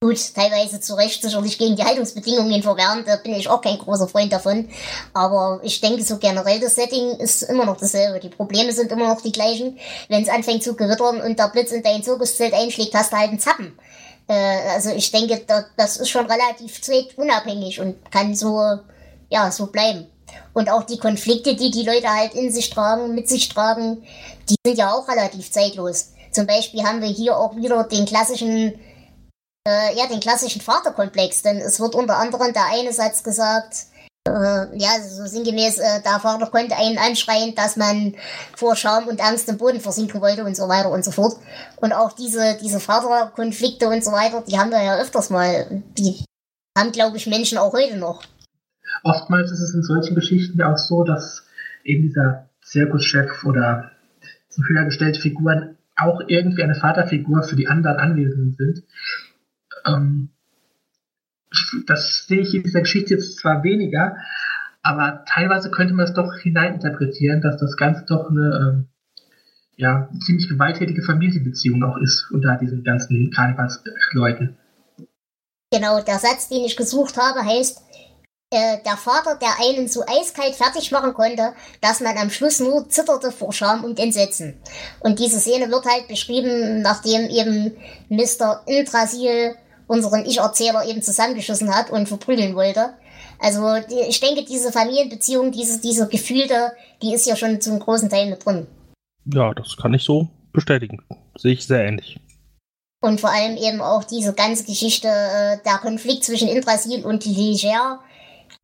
gut 0.00 0.32
teilweise 0.32 0.80
zu 0.80 0.94
Recht 0.94 1.20
sicherlich 1.22 1.58
gegen 1.58 1.74
die 1.74 1.82
Haltungsbedingungen 1.82 2.62
verwehren. 2.62 3.02
Da 3.04 3.16
bin 3.16 3.34
ich 3.34 3.48
auch 3.48 3.60
kein 3.60 3.78
großer 3.78 4.06
Freund 4.06 4.32
davon. 4.32 4.68
Aber 5.14 5.58
ich 5.64 5.80
denke, 5.80 6.04
so 6.04 6.18
generell 6.18 6.60
das 6.60 6.76
Setting 6.76 7.16
ist 7.16 7.42
immer 7.42 7.64
noch 7.64 7.78
dasselbe. 7.78 8.20
Die 8.20 8.28
Probleme 8.28 8.72
sind 8.72 8.92
immer 8.92 9.08
noch 9.08 9.20
die 9.20 9.32
gleichen. 9.32 9.78
Wenn 10.08 10.22
es 10.22 10.28
anfängt 10.28 10.62
zu 10.62 10.76
gewittern 10.76 11.20
und 11.20 11.36
der 11.36 11.48
Blitz 11.48 11.72
in 11.72 11.82
dein 11.82 12.04
Zirkuszelt 12.04 12.54
einschlägt, 12.54 12.94
hast 12.94 13.12
du 13.12 13.16
halt 13.16 13.30
einen 13.30 13.40
Zappen. 13.40 13.76
Äh, 14.28 14.70
also 14.72 14.90
ich 14.90 15.10
denke, 15.10 15.42
da, 15.44 15.64
das 15.76 15.96
ist 15.96 16.10
schon 16.10 16.26
relativ 16.26 16.80
unabhängig 17.16 17.80
und 17.80 18.08
kann 18.12 18.36
so, 18.36 18.78
ja, 19.30 19.50
so 19.50 19.66
bleiben. 19.66 20.06
Und 20.52 20.70
auch 20.70 20.82
die 20.82 20.98
Konflikte, 20.98 21.54
die 21.54 21.70
die 21.70 21.84
Leute 21.84 22.08
halt 22.08 22.34
in 22.34 22.52
sich 22.52 22.70
tragen, 22.70 23.14
mit 23.14 23.28
sich 23.28 23.48
tragen, 23.48 24.04
die 24.48 24.56
sind 24.64 24.78
ja 24.78 24.92
auch 24.92 25.08
relativ 25.08 25.50
zeitlos. 25.50 26.12
Zum 26.32 26.46
Beispiel 26.46 26.82
haben 26.82 27.00
wir 27.00 27.08
hier 27.08 27.36
auch 27.36 27.56
wieder 27.56 27.84
den 27.84 28.06
klassischen, 28.06 28.78
äh, 29.66 29.96
ja, 29.96 30.06
den 30.06 30.20
klassischen 30.20 30.60
Vaterkomplex, 30.60 31.42
denn 31.42 31.58
es 31.58 31.80
wird 31.80 31.94
unter 31.94 32.16
anderem 32.16 32.52
der 32.52 32.66
eine 32.66 32.92
Satz 32.92 33.22
gesagt, 33.22 33.86
äh, 34.28 34.76
ja, 34.76 35.00
so 35.02 35.26
sinngemäß, 35.26 35.78
äh, 35.78 36.02
der 36.02 36.20
Vater 36.20 36.46
konnte 36.46 36.76
einen 36.76 36.98
anschreien, 36.98 37.54
dass 37.54 37.76
man 37.76 38.14
vor 38.56 38.76
Scham 38.76 39.08
und 39.08 39.20
Angst 39.20 39.48
im 39.48 39.58
Boden 39.58 39.80
versinken 39.80 40.20
wollte 40.20 40.44
und 40.44 40.56
so 40.56 40.68
weiter 40.68 40.90
und 40.90 41.04
so 41.04 41.10
fort. 41.10 41.36
Und 41.76 41.92
auch 41.92 42.12
diese, 42.12 42.58
diese 42.60 42.80
Vaterkonflikte 42.80 43.88
und 43.88 44.04
so 44.04 44.12
weiter, 44.12 44.42
die 44.46 44.58
haben 44.58 44.70
wir 44.70 44.82
ja 44.82 44.96
öfters 44.96 45.30
mal, 45.30 45.82
die 45.96 46.24
haben, 46.76 46.92
glaube 46.92 47.16
ich, 47.16 47.26
Menschen 47.26 47.58
auch 47.58 47.72
heute 47.72 47.96
noch 47.96 48.22
oftmals 49.02 49.50
ist 49.50 49.60
es 49.60 49.74
in 49.74 49.82
solchen 49.82 50.14
Geschichten 50.14 50.62
auch 50.62 50.76
so, 50.76 51.04
dass 51.04 51.46
eben 51.84 52.02
dieser 52.02 52.48
Zirkuschef 52.62 53.44
oder 53.44 53.92
so 54.48 54.62
höher 54.64 54.84
gestellte 54.84 55.20
Figuren 55.20 55.76
auch 55.96 56.20
irgendwie 56.26 56.62
eine 56.62 56.74
Vaterfigur 56.74 57.42
für 57.42 57.56
die 57.56 57.68
anderen 57.68 57.96
Anwesenden 57.96 58.54
sind. 58.54 58.84
Ähm, 59.86 60.28
das 61.86 62.26
sehe 62.26 62.40
ich 62.40 62.54
in 62.54 62.62
dieser 62.62 62.80
Geschichte 62.80 63.14
jetzt 63.14 63.38
zwar 63.38 63.62
weniger, 63.64 64.16
aber 64.82 65.24
teilweise 65.26 65.70
könnte 65.70 65.94
man 65.94 66.04
es 66.04 66.14
doch 66.14 66.36
hineininterpretieren, 66.36 67.40
dass 67.40 67.58
das 67.58 67.76
Ganze 67.76 68.04
doch 68.06 68.30
eine 68.30 68.58
ähm, 68.60 68.88
ja, 69.76 70.08
ziemlich 70.24 70.48
gewalttätige 70.48 71.02
Familienbeziehung 71.02 71.82
auch 71.84 71.96
ist 71.98 72.30
unter 72.30 72.56
diesen 72.56 72.84
ganzen 72.84 73.30
Karnevalsleuten. 73.30 74.56
Genau, 75.70 76.00
der 76.02 76.18
Satz, 76.18 76.48
den 76.48 76.64
ich 76.64 76.76
gesucht 76.76 77.16
habe, 77.16 77.44
heißt, 77.44 77.82
äh, 78.50 78.78
der 78.84 78.96
Vater, 78.96 79.36
der 79.36 79.50
einen 79.60 79.88
so 79.88 80.02
eiskalt 80.06 80.54
fertig 80.54 80.90
machen 80.90 81.12
konnte, 81.12 81.52
dass 81.80 82.00
man 82.00 82.16
am 82.16 82.30
Schluss 82.30 82.60
nur 82.60 82.88
zitterte 82.88 83.30
vor 83.30 83.52
Scham 83.52 83.84
und 83.84 83.98
Entsetzen. 83.98 84.58
Und 85.00 85.18
diese 85.18 85.38
Szene 85.38 85.70
wird 85.70 85.84
halt 85.84 86.08
beschrieben, 86.08 86.80
nachdem 86.80 87.28
eben 87.28 87.76
Mr. 88.08 88.62
Intrasil 88.66 89.54
unseren 89.86 90.24
Ich-Erzähler 90.24 90.86
eben 90.86 91.02
zusammengeschossen 91.02 91.74
hat 91.74 91.90
und 91.90 92.08
verprügeln 92.08 92.54
wollte. 92.54 92.94
Also 93.38 93.76
ich 94.08 94.20
denke, 94.20 94.44
diese 94.44 94.72
Familienbeziehung, 94.72 95.52
diese, 95.52 95.80
diese 95.80 96.08
Gefühlte, 96.08 96.72
die 97.02 97.14
ist 97.14 97.26
ja 97.26 97.36
schon 97.36 97.60
zum 97.60 97.78
großen 97.78 98.08
Teil 98.08 98.30
mit 98.30 98.44
drin. 98.44 98.66
Ja, 99.24 99.54
das 99.54 99.76
kann 99.76 99.94
ich 99.94 100.02
so 100.02 100.28
bestätigen. 100.52 101.04
Sehe 101.36 101.52
ich 101.52 101.66
sehr 101.66 101.84
ähnlich. 101.84 102.18
Und 103.00 103.20
vor 103.20 103.30
allem 103.30 103.56
eben 103.56 103.80
auch 103.80 104.02
diese 104.02 104.32
ganze 104.32 104.64
Geschichte, 104.64 105.06
äh, 105.06 105.58
der 105.64 105.78
Konflikt 105.78 106.24
zwischen 106.24 106.48
Intrasil 106.48 107.04
und 107.04 107.24
Leger, 107.24 108.00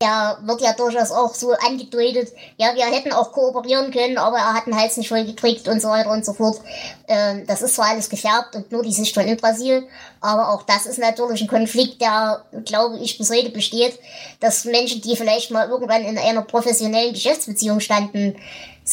der 0.01 0.39
wird 0.43 0.59
ja 0.59 0.73
durchaus 0.73 1.11
auch 1.11 1.33
so 1.33 1.53
angedeutet, 1.53 2.29
ja, 2.57 2.75
wir 2.75 2.85
hätten 2.85 3.13
auch 3.13 3.31
kooperieren 3.31 3.91
können, 3.91 4.17
aber 4.17 4.37
er 4.37 4.53
hat 4.53 4.67
den 4.67 4.75
Hals 4.75 4.97
nicht 4.97 5.07
voll 5.07 5.23
gekriegt 5.23 5.69
und 5.69 5.81
so 5.81 5.87
weiter 5.87 6.11
und 6.11 6.25
so 6.25 6.33
fort. 6.33 6.59
Ähm, 7.07 7.45
das 7.47 7.61
ist 7.61 7.75
zwar 7.75 7.91
alles 7.91 8.09
gefärbt 8.09 8.55
und 8.55 8.71
nur 8.73 8.83
die 8.83 8.91
Sicht 8.91 9.13
von 9.13 9.23
Brasil, 9.37 9.87
aber 10.19 10.49
auch 10.49 10.63
das 10.63 10.85
ist 10.85 10.99
natürlich 10.99 11.41
ein 11.41 11.47
Konflikt, 11.47 12.01
der, 12.01 12.43
glaube 12.65 12.99
ich, 12.99 13.17
bis 13.17 13.29
heute 13.31 13.51
besteht, 13.51 13.97
dass 14.41 14.65
Menschen, 14.65 15.01
die 15.01 15.15
vielleicht 15.15 15.51
mal 15.51 15.69
irgendwann 15.69 16.03
in 16.03 16.17
einer 16.17 16.41
professionellen 16.41 17.13
Geschäftsbeziehung 17.13 17.79
standen, 17.79 18.35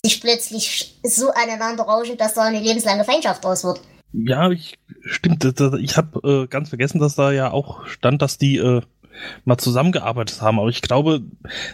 sich 0.04 0.20
plötzlich 0.20 0.98
so 1.02 1.30
aneinander 1.30 1.82
rauschen, 1.82 2.16
dass 2.16 2.34
da 2.34 2.42
eine 2.42 2.60
lebenslange 2.60 3.04
Feindschaft 3.04 3.44
draus 3.44 3.64
wird. 3.64 3.80
Ja, 4.12 4.50
ich, 4.50 4.78
stimmt. 5.04 5.44
Ich 5.80 5.96
habe 5.96 6.44
äh, 6.44 6.46
ganz 6.46 6.68
vergessen, 6.68 7.00
dass 7.00 7.16
da 7.16 7.32
ja 7.32 7.50
auch 7.50 7.86
stand, 7.86 8.22
dass 8.22 8.38
die 8.38 8.58
äh, 8.58 8.82
mal 9.44 9.58
zusammengearbeitet 9.58 10.40
haben. 10.42 10.58
Aber 10.58 10.68
ich 10.68 10.82
glaube, 10.82 11.22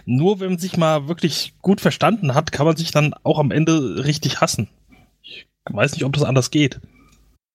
nur 0.04 0.40
wenn 0.40 0.50
man 0.50 0.59
sich 0.59 0.76
mal 0.76 1.09
wirklich 1.09 1.54
gut 1.62 1.80
verstanden 1.80 2.35
hat, 2.35 2.52
kann 2.52 2.66
man 2.66 2.76
sich 2.76 2.90
dann 2.90 3.14
auch 3.23 3.38
am 3.38 3.50
Ende 3.50 4.04
richtig 4.04 4.40
hassen. 4.40 4.68
Ich 5.23 5.47
weiß 5.68 5.92
nicht, 5.92 6.04
ob 6.04 6.12
das 6.12 6.25
anders 6.25 6.50
geht. 6.50 6.80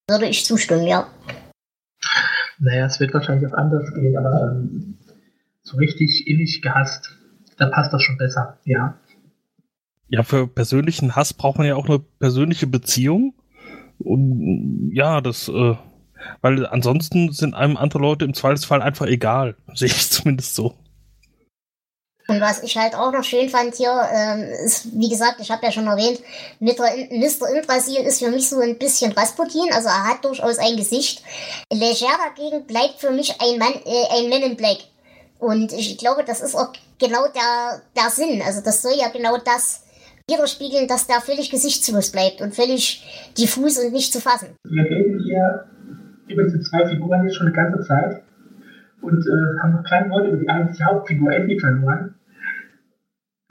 Würde 0.08 0.26
ich 0.26 0.44
zustimmen, 0.44 0.86
ja. 0.86 1.06
Naja, 2.58 2.86
es 2.86 3.00
wird 3.00 3.14
wahrscheinlich 3.14 3.50
auch 3.50 3.56
anders 3.56 3.92
gehen, 3.94 4.16
aber 4.16 4.52
ähm, 4.52 4.98
so 5.62 5.76
richtig 5.76 6.26
innig 6.26 6.62
gehasst, 6.62 7.10
da 7.56 7.66
passt 7.66 7.92
das 7.92 8.02
schon 8.02 8.16
besser, 8.16 8.58
ja. 8.64 8.98
Ja, 10.08 10.22
für 10.22 10.46
persönlichen 10.46 11.16
Hass 11.16 11.32
braucht 11.32 11.58
man 11.58 11.66
ja 11.66 11.74
auch 11.74 11.88
eine 11.88 11.98
persönliche 11.98 12.66
Beziehung. 12.66 13.34
Und 13.98 14.90
ja, 14.92 15.20
das 15.20 15.48
äh, 15.48 15.74
weil 16.40 16.66
ansonsten 16.66 17.32
sind 17.32 17.54
einem 17.54 17.76
andere 17.76 18.00
Leute 18.00 18.24
im 18.24 18.34
Zweifelsfall 18.34 18.82
einfach 18.82 19.06
egal. 19.06 19.56
Sehe 19.74 19.88
ich 19.88 20.10
zumindest 20.10 20.54
so. 20.54 20.74
Und 22.26 22.40
was 22.40 22.62
ich 22.62 22.76
halt 22.76 22.94
auch 22.94 23.12
noch 23.12 23.22
schön 23.22 23.50
fand 23.50 23.74
hier, 23.74 23.92
ähm, 24.10 24.44
ist, 24.64 24.98
wie 24.98 25.10
gesagt, 25.10 25.40
ich 25.40 25.50
habe 25.50 25.66
ja 25.66 25.70
schon 25.70 25.86
erwähnt, 25.86 26.20
Mr. 26.58 27.54
Indrasil 27.54 28.00
ist 28.00 28.20
für 28.20 28.30
mich 28.30 28.48
so 28.48 28.60
ein 28.60 28.78
bisschen 28.78 29.12
Rasputin, 29.12 29.70
also 29.74 29.88
er 29.88 30.08
hat 30.08 30.24
durchaus 30.24 30.58
ein 30.58 30.76
Gesicht. 30.76 31.22
Leger 31.70 32.08
dagegen 32.26 32.66
bleibt 32.66 33.00
für 33.00 33.10
mich 33.10 33.38
ein 33.42 33.58
Mann, 33.58 33.74
äh, 33.84 34.18
ein 34.18 34.30
Man 34.30 34.42
in 34.42 34.56
Black. 34.56 34.78
Und 35.38 35.74
ich 35.74 35.98
glaube, 35.98 36.24
das 36.24 36.40
ist 36.40 36.54
auch 36.54 36.72
genau 36.98 37.26
der, 37.28 37.82
der 37.94 38.10
Sinn. 38.10 38.40
Also 38.40 38.62
das 38.62 38.80
soll 38.80 38.94
ja 38.96 39.08
genau 39.08 39.36
das 39.36 39.82
widerspiegeln, 40.26 40.88
dass 40.88 41.06
der 41.06 41.20
völlig 41.20 41.50
gesichtslos 41.50 42.10
bleibt 42.10 42.40
und 42.40 42.54
völlig 42.54 43.04
diffus 43.36 43.76
und 43.76 43.92
nicht 43.92 44.10
zu 44.10 44.20
fassen. 44.20 44.56
Wir 44.64 44.84
reden 44.84 45.22
hier 45.26 45.66
über 46.28 46.44
diese 46.44 46.60
zwei 46.60 46.86
Figuren 46.88 47.24
jetzt 47.24 47.36
schon 47.36 47.46
eine 47.46 47.56
ganze 47.56 47.80
Zeit 47.82 48.22
und 49.00 49.26
äh, 49.26 49.62
haben 49.62 49.72
noch 49.72 49.84
kein 49.84 50.10
Wort 50.10 50.26
über 50.26 50.36
die 50.36 50.48
eigentliche 50.48 50.84
Hauptfigur 50.84 51.32
Andy 51.32 51.58
verloren. 51.58 52.14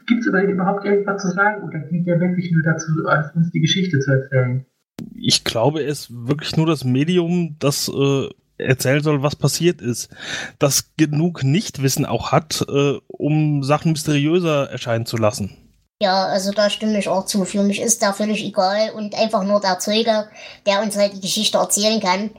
Gibt 0.07 0.21
es 0.21 0.27
aber 0.27 0.43
überhaupt 0.43 0.85
irgendwas 0.85 1.21
zu 1.21 1.29
sagen 1.29 1.63
oder 1.63 1.79
dient 1.79 2.07
der 2.07 2.19
wirklich 2.19 2.51
nur 2.51 2.63
dazu, 2.63 2.91
uns 3.35 3.51
die 3.51 3.61
Geschichte 3.61 3.99
zu 3.99 4.11
erzählen? 4.11 4.65
Ich 5.15 5.43
glaube, 5.43 5.81
er 5.81 5.87
ist 5.87 6.09
wirklich 6.11 6.57
nur 6.57 6.65
das 6.65 6.83
Medium, 6.83 7.55
das 7.59 7.89
äh, 7.89 8.29
erzählen 8.57 9.01
soll, 9.01 9.23
was 9.23 9.35
passiert 9.35 9.81
ist. 9.81 10.09
Das 10.59 10.95
genug 10.97 11.43
Nichtwissen 11.43 12.05
auch 12.05 12.31
hat, 12.31 12.65
äh, 12.67 12.97
um 13.07 13.63
Sachen 13.63 13.93
mysteriöser 13.93 14.69
erscheinen 14.69 15.05
zu 15.05 15.17
lassen. 15.17 15.57
Ja, 16.01 16.25
also 16.25 16.51
da 16.51 16.69
stimme 16.69 16.99
ich 16.99 17.07
auch 17.07 17.25
zu. 17.25 17.45
Für 17.45 17.63
mich 17.63 17.81
ist 17.81 18.01
der 18.01 18.13
völlig 18.13 18.43
egal 18.43 18.91
und 18.91 19.15
einfach 19.15 19.43
nur 19.43 19.61
der 19.61 19.79
Zeuge, 19.79 20.27
der 20.65 20.81
uns 20.83 20.97
halt 20.97 21.13
die 21.13 21.21
Geschichte 21.21 21.57
erzählen 21.57 22.01
kann. 22.01 22.31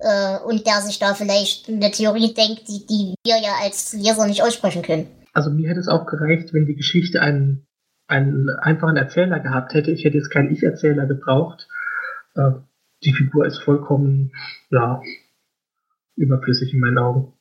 Äh, 0.00 0.38
und 0.44 0.66
der 0.66 0.80
sich 0.80 0.98
da 0.98 1.14
vielleicht 1.14 1.68
eine 1.68 1.90
Theorie 1.90 2.32
denkt, 2.32 2.68
die, 2.68 2.86
die 2.86 3.14
wir 3.24 3.36
ja 3.40 3.56
als 3.62 3.92
Leser 3.92 4.26
nicht 4.26 4.42
aussprechen 4.42 4.82
können. 4.82 5.06
Also 5.32 5.50
mir 5.50 5.68
hätte 5.68 5.80
es 5.80 5.88
auch 5.88 6.06
gereicht, 6.06 6.52
wenn 6.52 6.66
die 6.66 6.74
Geschichte 6.74 7.20
einen, 7.20 7.66
einen 8.08 8.48
einfachen 8.50 8.96
Erzähler 8.96 9.40
gehabt 9.40 9.74
hätte. 9.74 9.90
Ich 9.90 10.04
hätte 10.04 10.16
jetzt 10.16 10.30
keinen 10.30 10.52
Ich-Erzähler 10.52 11.06
gebraucht. 11.06 11.68
Äh, 12.34 12.52
die 13.04 13.12
Figur 13.12 13.46
ist 13.46 13.58
vollkommen, 13.58 14.32
ja, 14.70 15.02
überflüssig 16.16 16.72
in 16.72 16.80
meinen 16.80 16.98
Augen. 16.98 17.32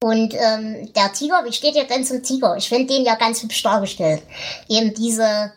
Und 0.00 0.34
ähm, 0.34 0.92
der 0.94 1.12
Tiger, 1.12 1.42
wie 1.44 1.52
steht 1.52 1.74
ihr 1.74 1.86
denn 1.86 2.04
zum 2.04 2.22
Tiger? 2.22 2.56
Ich 2.56 2.68
finde 2.68 2.94
den 2.94 3.04
ja 3.04 3.16
ganz 3.16 3.42
hübsch 3.42 3.62
dargestellt. 3.62 4.22
Eben 4.68 4.94
diese, 4.94 5.52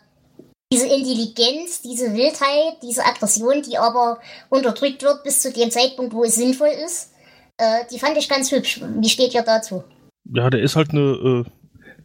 diese 0.72 0.86
Intelligenz, 0.86 1.82
diese 1.82 2.14
Wildheit, 2.14 2.82
diese 2.82 3.04
Aggression, 3.04 3.62
die 3.62 3.76
aber 3.76 4.18
unterdrückt 4.48 5.02
wird 5.02 5.22
bis 5.22 5.42
zu 5.42 5.52
dem 5.52 5.70
Zeitpunkt, 5.70 6.14
wo 6.14 6.24
es 6.24 6.36
sinnvoll 6.36 6.70
ist, 6.84 7.12
äh, 7.58 7.84
die 7.92 7.98
fand 7.98 8.16
ich 8.16 8.28
ganz 8.28 8.50
hübsch. 8.50 8.80
Wie 8.96 9.08
steht 9.08 9.34
ihr 9.34 9.42
dazu? 9.42 9.84
Ja, 10.32 10.48
der 10.48 10.62
ist 10.62 10.76
halt 10.76 10.90
eine 10.90 11.44
äh, 11.44 11.44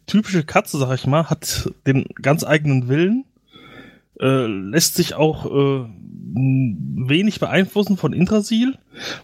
typische 0.06 0.44
Katze, 0.44 0.78
sag 0.78 0.94
ich 0.94 1.06
mal, 1.06 1.30
hat 1.30 1.70
den 1.86 2.06
ganz 2.20 2.44
eigenen 2.44 2.88
Willen, 2.88 3.24
äh, 4.20 4.46
lässt 4.46 4.96
sich 4.96 5.14
auch 5.14 5.46
äh, 5.46 5.86
wenig 6.34 7.40
beeinflussen 7.40 7.96
von 7.96 8.12
Intrasil 8.12 8.76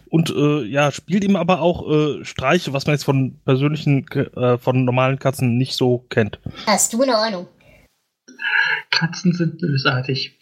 und 0.09 0.31
äh, 0.31 0.63
ja, 0.63 0.91
spielt 0.91 1.23
ihm 1.23 1.35
aber 1.35 1.61
auch 1.61 1.87
äh, 1.89 2.25
Streiche, 2.25 2.73
was 2.73 2.87
man 2.87 2.95
jetzt 2.95 3.05
von 3.05 3.37
persönlichen, 3.45 4.07
äh, 4.07 4.57
von 4.57 4.85
normalen 4.85 5.19
Katzen 5.19 5.57
nicht 5.57 5.75
so 5.75 5.99
kennt. 6.09 6.39
Hast 6.65 6.93
du 6.93 7.03
eine 7.03 7.15
Ahnung? 7.15 7.47
Katzen 8.91 9.33
sind 9.33 9.59
bösartig. 9.59 10.37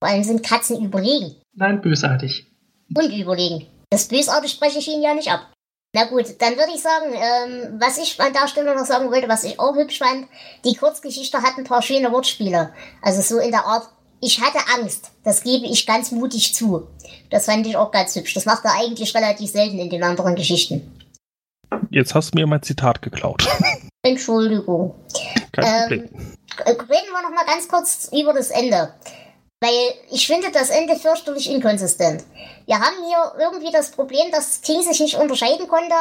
Vor 0.00 0.08
allem 0.08 0.24
sind 0.24 0.42
Katzen 0.42 0.84
überlegen. 0.84 1.36
Nein, 1.54 1.80
bösartig. 1.80 2.46
Und 2.94 3.12
überlegen. 3.12 3.66
Das 3.90 4.08
Bösartig 4.08 4.52
spreche 4.52 4.78
ich 4.78 4.88
ihnen 4.88 5.02
ja 5.02 5.14
nicht 5.14 5.30
ab. 5.30 5.52
Na 5.94 6.04
gut, 6.04 6.26
dann 6.40 6.56
würde 6.56 6.72
ich 6.74 6.82
sagen, 6.82 7.12
ähm, 7.14 7.80
was 7.80 7.96
ich 7.96 8.20
an 8.20 8.32
der 8.32 8.48
Stelle 8.48 8.74
noch 8.74 8.84
sagen 8.84 9.10
wollte, 9.10 9.28
was 9.28 9.44
ich 9.44 9.58
auch 9.58 9.74
hübsch 9.74 9.98
fand, 9.98 10.26
die 10.64 10.74
Kurzgeschichte 10.74 11.38
hat 11.38 11.56
ein 11.56 11.64
paar 11.64 11.80
schöne 11.80 12.12
Wortspiele. 12.12 12.70
Also 13.00 13.22
so 13.22 13.40
in 13.40 13.50
der 13.50 13.64
Art, 13.64 13.88
ich 14.20 14.40
hatte 14.40 14.58
Angst. 14.78 15.12
Das 15.24 15.42
gebe 15.42 15.66
ich 15.66 15.86
ganz 15.86 16.10
mutig 16.10 16.54
zu. 16.54 16.86
Das 17.30 17.46
fand 17.46 17.66
ich 17.66 17.76
auch 17.76 17.90
ganz 17.90 18.14
hübsch. 18.14 18.34
Das 18.34 18.44
macht 18.44 18.64
er 18.64 18.74
eigentlich 18.78 19.14
relativ 19.14 19.50
selten 19.50 19.78
in 19.78 19.88
den 19.88 20.02
anderen 20.02 20.34
Geschichten. 20.34 20.92
Jetzt 21.90 22.14
hast 22.14 22.34
du 22.34 22.38
mir 22.38 22.46
mein 22.46 22.62
Zitat 22.62 23.00
geklaut. 23.00 23.46
Entschuldigung. 24.02 24.94
Kein 25.56 25.80
Problem. 25.80 26.10
Ähm, 26.14 26.66
reden 26.66 27.12
wir 27.12 27.22
noch 27.22 27.34
mal 27.34 27.46
ganz 27.46 27.68
kurz 27.68 28.08
über 28.12 28.32
das 28.32 28.50
Ende. 28.50 28.94
Weil 29.60 29.94
ich 30.10 30.26
finde 30.26 30.50
das 30.50 30.68
Ende 30.68 30.96
fürchterlich 30.96 31.50
inkonsistent. 31.50 32.24
Wir 32.66 32.78
haben 32.78 32.96
hier 33.06 33.40
irgendwie 33.40 33.72
das 33.72 33.90
Problem, 33.90 34.30
dass 34.30 34.60
King 34.60 34.82
sich 34.82 35.00
nicht 35.00 35.16
unterscheiden 35.16 35.66
konnte, 35.66 35.94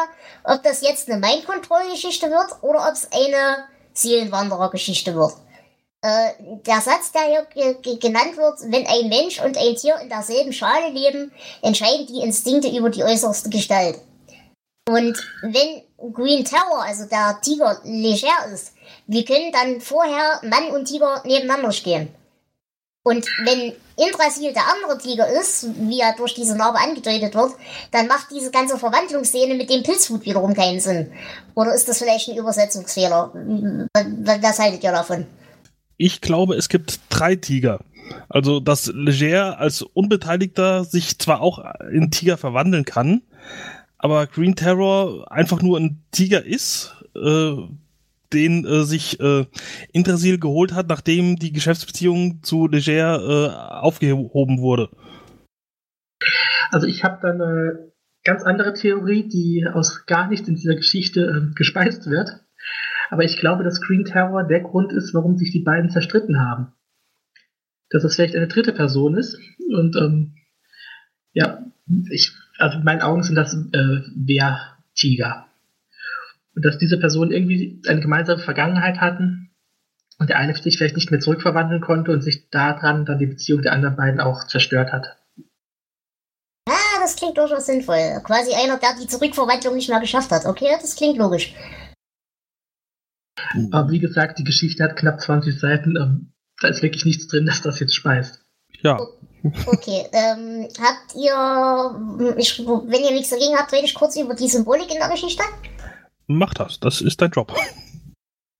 ob 0.43 0.61
das 0.63 0.81
jetzt 0.81 1.09
eine 1.09 1.19
Mind-Control-Geschichte 1.19 2.29
wird 2.29 2.63
oder 2.63 2.85
ob 2.87 2.93
es 2.93 3.07
eine 3.13 3.65
Seelenwanderer-Geschichte 3.93 5.15
wird. 5.15 5.33
Äh, 6.01 6.33
der 6.67 6.81
Satz, 6.81 7.13
der 7.13 7.47
hier 7.53 7.97
genannt 7.97 8.35
wird, 8.35 8.59
wenn 8.71 8.85
ein 8.85 9.07
Mensch 9.07 9.41
und 9.41 9.57
ein 9.57 9.75
Tier 9.75 9.95
in 10.01 10.09
derselben 10.09 10.51
Schale 10.51 10.89
leben, 10.89 11.31
entscheiden 11.61 12.07
die 12.07 12.21
Instinkte 12.21 12.67
über 12.67 12.89
die 12.89 13.03
äußerste 13.03 13.49
Gestalt. 13.49 13.99
Und 14.87 15.17
wenn 15.41 16.13
Green 16.13 16.45
Tower, 16.45 16.83
also 16.83 17.05
der 17.05 17.39
Tiger, 17.41 17.79
leger 17.83 18.53
ist, 18.53 18.73
wie 19.07 19.25
können 19.25 19.51
dann 19.51 19.81
vorher 19.81 20.39
Mann 20.43 20.75
und 20.75 20.85
Tiger 20.85 21.23
nebeneinander 21.25 21.71
stehen? 21.71 22.09
Und 23.03 23.25
wenn 23.43 23.73
Indrasil 23.97 24.53
der 24.53 24.63
andere 24.67 24.97
Tiger 24.97 25.27
ist, 25.27 25.67
wie 25.77 25.99
er 25.99 26.15
durch 26.15 26.33
diese 26.33 26.55
Narbe 26.55 26.79
angedeutet 26.79 27.33
wird, 27.33 27.53
dann 27.91 28.07
macht 28.07 28.31
diese 28.31 28.51
ganze 28.51 28.77
Verwandlungsszene 28.77 29.55
mit 29.55 29.69
dem 29.69 29.83
Pilzhut 29.83 30.25
wiederum 30.25 30.53
keinen 30.53 30.79
Sinn. 30.79 31.11
Oder 31.55 31.73
ist 31.73 31.87
das 31.87 31.99
vielleicht 31.99 32.29
ein 32.29 32.37
Übersetzungsfehler? 32.37 33.31
Was 33.93 34.59
haltet 34.59 34.83
ihr 34.83 34.91
davon? 34.91 35.25
Ich 35.97 36.21
glaube, 36.21 36.55
es 36.55 36.69
gibt 36.69 36.99
drei 37.09 37.35
Tiger. 37.35 37.79
Also, 38.29 38.59
dass 38.59 38.87
Leger 38.87 39.59
als 39.59 39.81
Unbeteiligter 39.81 40.83
sich 40.83 41.17
zwar 41.17 41.41
auch 41.41 41.63
in 41.91 42.11
Tiger 42.11 42.37
verwandeln 42.37 42.85
kann, 42.85 43.21
aber 44.05 44.27
Green 44.27 44.55
Terror 44.55 45.31
einfach 45.31 45.63
nur 45.63 45.79
ein 45.79 46.03
Tiger 46.11 46.45
ist, 46.45 46.93
äh, 47.15 47.55
den 48.31 48.63
äh, 48.63 48.83
sich 48.83 49.19
äh, 49.19 49.47
Intersil 49.93 50.37
geholt 50.37 50.75
hat, 50.75 50.87
nachdem 50.89 51.37
die 51.37 51.51
Geschäftsbeziehung 51.51 52.43
zu 52.43 52.67
Leger 52.67 53.15
äh, 53.17 53.79
aufgehoben 53.81 54.59
wurde. 54.59 54.91
Also 56.69 56.85
ich 56.85 57.03
habe 57.03 57.17
da 57.19 57.31
eine 57.31 57.91
ganz 58.23 58.43
andere 58.43 58.73
Theorie, 58.73 59.27
die 59.27 59.65
aus 59.65 60.05
gar 60.05 60.27
nichts 60.27 60.47
in 60.47 60.55
dieser 60.55 60.75
Geschichte 60.75 61.21
äh, 61.21 61.55
gespeist 61.55 62.07
wird. 62.07 62.29
Aber 63.09 63.23
ich 63.23 63.37
glaube, 63.37 63.63
dass 63.63 63.81
Green 63.81 64.05
Terror 64.05 64.43
der 64.43 64.61
Grund 64.61 64.93
ist, 64.93 65.15
warum 65.15 65.35
sich 65.35 65.51
die 65.51 65.63
beiden 65.63 65.89
zerstritten 65.89 66.39
haben. 66.39 66.73
Dass 67.89 68.03
es 68.03 68.13
vielleicht 68.13 68.35
eine 68.35 68.47
dritte 68.49 68.71
Person 68.71 69.17
ist. 69.17 69.39
Und 69.75 69.95
ähm, 69.95 70.35
ja, 71.33 71.65
ich, 72.11 72.33
also 72.57 72.77
in 72.77 72.83
meinen 72.83 73.01
Augen 73.01 73.23
sind 73.23 73.35
das 73.35 73.53
äh, 73.53 74.01
Wehrtiger. 74.15 75.47
Und 76.55 76.63
dass 76.63 76.77
diese 76.77 76.97
Personen 76.97 77.31
irgendwie 77.31 77.81
eine 77.87 77.99
gemeinsame 77.99 78.41
Vergangenheit 78.41 79.01
hatten 79.01 79.51
und 80.19 80.29
der 80.29 80.37
eine 80.37 80.55
sich 80.55 80.77
vielleicht 80.77 80.95
nicht 80.95 81.11
mehr 81.11 81.19
zurückverwandeln 81.19 81.81
konnte 81.81 82.11
und 82.11 82.21
sich 82.21 82.49
daran 82.49 83.05
dann 83.05 83.19
die 83.19 83.25
Beziehung 83.25 83.61
der 83.61 83.73
anderen 83.73 83.97
beiden 83.97 84.21
auch 84.21 84.47
zerstört 84.47 84.93
hat. 84.93 85.17
Ah, 86.69 86.99
das 87.01 87.17
klingt 87.17 87.37
durchaus 87.37 87.65
sinnvoll. 87.65 88.21
Quasi 88.23 88.53
einer, 88.53 88.77
der 88.77 88.95
die 88.99 89.07
Zurückverwandlung 89.07 89.75
nicht 89.75 89.89
mehr 89.89 89.99
geschafft 89.99 90.31
hat. 90.31 90.45
Okay, 90.45 90.69
das 90.79 90.95
klingt 90.95 91.17
logisch. 91.17 91.53
Aber 93.71 93.91
wie 93.91 93.99
gesagt, 93.99 94.39
die 94.39 94.43
Geschichte 94.43 94.83
hat 94.83 94.95
knapp 94.95 95.19
20 95.19 95.59
Seiten. 95.59 95.97
Ähm, 95.97 96.31
da 96.61 96.69
ist 96.69 96.81
wirklich 96.81 97.05
nichts 97.05 97.27
drin, 97.27 97.45
dass 97.45 97.61
das 97.61 97.79
jetzt 97.79 97.93
speist. 97.93 98.41
Ja. 98.81 98.97
Okay, 99.67 100.07
ähm, 100.11 100.67
habt 100.81 101.15
ihr, 101.15 102.35
ich, 102.37 102.59
wenn 102.59 103.03
ihr 103.03 103.11
nichts 103.11 103.29
dagegen 103.29 103.55
habt, 103.55 103.71
rede 103.71 103.85
ich 103.85 103.93
kurz 103.93 104.15
über 104.17 104.33
die 104.33 104.47
Symbolik 104.47 104.91
in 104.91 104.99
der 104.99 105.09
Geschichte. 105.09 105.43
Mach 106.27 106.53
das, 106.53 106.79
das 106.79 107.01
ist 107.01 107.21
dein 107.21 107.31
Job. 107.31 107.53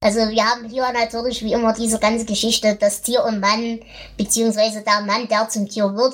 Also 0.01 0.19
wir 0.19 0.45
haben 0.45 0.69
hier 0.69 0.85
natürlich 0.93 1.43
wie 1.43 1.53
immer 1.53 1.73
diese 1.73 1.97
ganze 1.97 2.25
Geschichte, 2.25 2.77
das 2.79 3.01
Tier 3.01 3.23
und 3.23 3.39
Mann, 3.39 3.79
beziehungsweise 4.17 4.83
der 4.83 5.01
Mann, 5.01 5.27
der 5.27 5.49
zum 5.49 5.67
Tier 5.67 5.95
wird, 5.95 6.13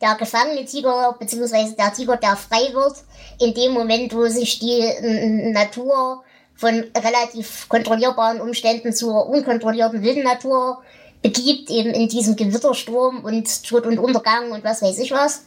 der 0.00 0.14
gefangene 0.14 0.64
Tiger, 0.64 1.16
beziehungsweise 1.18 1.74
der 1.74 1.92
Tiger, 1.92 2.16
der 2.16 2.36
frei 2.36 2.72
wird, 2.72 2.96
in 3.40 3.52
dem 3.54 3.72
Moment, 3.72 4.14
wo 4.14 4.26
sich 4.28 4.60
die 4.60 5.50
Natur 5.52 6.22
von 6.54 6.84
relativ 6.96 7.68
kontrollierbaren 7.68 8.40
Umständen 8.40 8.92
zur 8.92 9.28
unkontrollierten 9.28 10.02
wilden 10.02 10.22
Natur 10.22 10.82
begibt, 11.24 11.70
eben 11.70 11.90
in 11.90 12.08
diesem 12.08 12.36
Gewittersturm 12.36 13.24
und 13.24 13.64
Tod 13.66 13.86
und 13.86 13.98
Untergang 13.98 14.52
und 14.52 14.62
was 14.62 14.82
weiß 14.82 14.98
ich 14.98 15.10
was. 15.10 15.46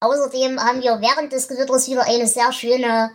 Außerdem 0.00 0.58
haben 0.58 0.82
wir 0.82 1.00
während 1.00 1.32
des 1.32 1.46
Gewitters 1.46 1.88
wieder 1.88 2.04
eine 2.04 2.26
sehr 2.26 2.52
schöne 2.52 3.10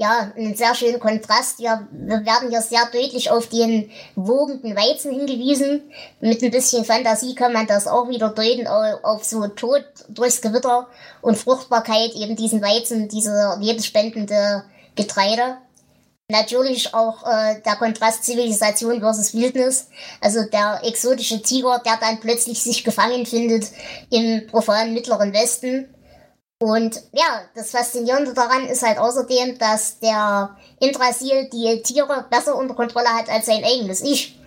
ja, 0.00 0.32
einen 0.36 0.54
sehr 0.54 0.76
schönen 0.76 1.00
Kontrast. 1.00 1.58
Ja, 1.58 1.88
wir 1.90 2.24
werden 2.24 2.50
hier 2.50 2.62
sehr 2.62 2.86
deutlich 2.92 3.32
auf 3.32 3.48
den 3.48 3.90
wogenden 4.14 4.76
Weizen 4.76 5.12
hingewiesen. 5.12 5.90
Mit 6.20 6.40
ein 6.40 6.52
bisschen 6.52 6.84
Fantasie 6.84 7.34
kann 7.34 7.52
man 7.52 7.66
das 7.66 7.88
auch 7.88 8.08
wieder 8.08 8.28
deuten 8.28 8.68
auf 8.68 9.24
so 9.24 9.48
Tod 9.48 9.84
durchs 10.08 10.40
Gewitter 10.40 10.86
und 11.20 11.36
Fruchtbarkeit 11.36 12.14
eben 12.14 12.36
diesen 12.36 12.62
Weizen, 12.62 13.08
diese 13.08 13.56
lebensspendende 13.58 14.62
Getreide. 14.94 15.56
Natürlich 16.30 16.92
auch 16.94 17.26
äh, 17.26 17.60
der 17.64 17.76
Kontrast 17.76 18.24
Zivilisation 18.24 19.00
versus 19.00 19.34
Wildnis. 19.34 19.88
Also 20.20 20.44
der 20.44 20.80
exotische 20.84 21.40
Tiger, 21.40 21.80
der 21.84 21.96
dann 22.00 22.20
plötzlich 22.20 22.62
sich 22.62 22.84
gefangen 22.84 23.24
findet 23.24 23.70
im 24.10 24.46
profanen 24.46 24.92
Mittleren 24.92 25.32
Westen 25.32 25.88
und 26.60 26.96
ja, 27.12 27.42
das 27.54 27.70
Faszinierende 27.70 28.34
daran 28.34 28.66
ist 28.66 28.84
halt 28.84 28.98
außerdem, 28.98 29.58
dass 29.58 30.00
der 30.00 30.56
Intrasil 30.80 31.48
die 31.52 31.82
Tiere 31.82 32.26
besser 32.28 32.56
unter 32.56 32.74
Kontrolle 32.74 33.08
hat 33.10 33.30
als 33.30 33.46
sein 33.46 33.62
eigenes 33.64 34.02
Ich. 34.02 34.40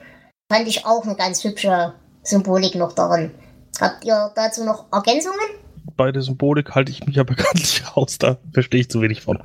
Fand 0.51 0.67
ich 0.67 0.85
auch 0.85 1.05
eine 1.05 1.15
ganz 1.15 1.41
hübsche 1.43 1.93
Symbolik 2.23 2.75
noch 2.75 2.91
darin. 2.91 3.31
Habt 3.79 4.03
ihr 4.03 4.29
dazu 4.35 4.65
noch 4.65 4.91
Ergänzungen? 4.91 5.39
Bei 5.95 6.11
der 6.11 6.21
Symbolik 6.21 6.75
halte 6.75 6.91
ich 6.91 7.05
mich 7.05 7.15
ja 7.15 7.23
bekanntlich 7.23 7.81
raus, 7.95 8.17
da 8.17 8.37
verstehe 8.53 8.81
ich 8.81 8.89
zu 8.89 9.01
wenig 9.01 9.21
von. 9.21 9.41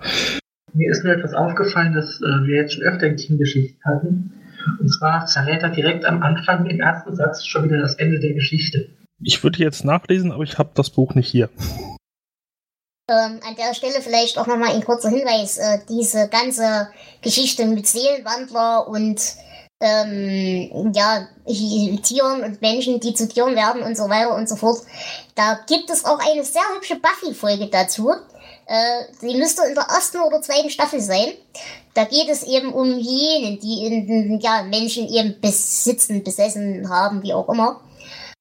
Mir 0.76 0.90
ist 0.90 1.04
nur 1.04 1.14
etwas 1.14 1.32
aufgefallen, 1.32 1.94
dass 1.94 2.20
äh, 2.20 2.46
wir 2.46 2.56
jetzt 2.56 2.74
schon 2.74 2.82
öfter 2.82 3.06
in 3.06 3.16
Teamgeschichten 3.16 3.82
hatten. 3.82 4.32
Und 4.78 4.88
zwar 4.90 5.26
verrät 5.26 5.62
er 5.62 5.70
direkt 5.70 6.04
am 6.04 6.22
Anfang 6.22 6.66
im 6.66 6.80
ersten 6.80 7.16
Satz 7.16 7.46
schon 7.46 7.64
wieder 7.64 7.78
das 7.78 7.94
Ende 7.94 8.20
der 8.20 8.34
Geschichte. 8.34 8.90
Ich 9.22 9.42
würde 9.42 9.60
jetzt 9.60 9.84
nachlesen, 9.84 10.32
aber 10.32 10.42
ich 10.42 10.58
habe 10.58 10.72
das 10.74 10.90
Buch 10.90 11.14
nicht 11.14 11.28
hier. 11.28 11.48
Ähm, 13.08 13.40
an 13.46 13.54
der 13.56 13.72
Stelle 13.72 14.02
vielleicht 14.02 14.36
auch 14.36 14.46
nochmal 14.46 14.74
ein 14.74 14.84
kurzer 14.84 15.08
Hinweis. 15.08 15.56
Äh, 15.56 15.78
diese 15.88 16.28
ganze 16.28 16.88
Geschichte 17.22 17.64
mit 17.64 17.86
Seelenwandler 17.86 18.86
und 18.88 19.18
ähm, 19.80 20.92
ja, 20.94 21.26
Tieren 21.46 22.42
und 22.42 22.60
Menschen, 22.60 23.00
die 23.00 23.14
zu 23.14 23.28
Tieren 23.28 23.54
werden 23.56 23.82
und 23.82 23.96
so 23.96 24.10
weiter 24.10 24.34
und 24.34 24.48
so 24.48 24.56
fort. 24.56 24.80
Da 25.36 25.58
gibt 25.66 25.88
es 25.88 26.04
auch 26.04 26.18
eine 26.18 26.44
sehr 26.44 26.62
hübsche 26.74 26.96
Buffy-Folge 26.96 27.68
dazu. 27.68 28.12
Äh, 28.66 29.04
die 29.22 29.36
müsste 29.36 29.62
in 29.66 29.74
der 29.74 29.84
ersten 29.84 30.18
oder 30.18 30.42
zweiten 30.42 30.70
Staffel 30.70 31.00
sein. 31.00 31.28
Da 31.94 32.04
geht 32.04 32.28
es 32.28 32.42
eben 32.42 32.72
um 32.72 32.98
jenen, 32.98 33.60
die 33.60 33.86
in, 33.86 34.40
ja, 34.40 34.62
Menschen 34.64 35.08
eben 35.08 35.40
besitzen, 35.40 36.24
besessen 36.24 36.88
haben, 36.90 37.22
wie 37.22 37.32
auch 37.32 37.48
immer. 37.48 37.80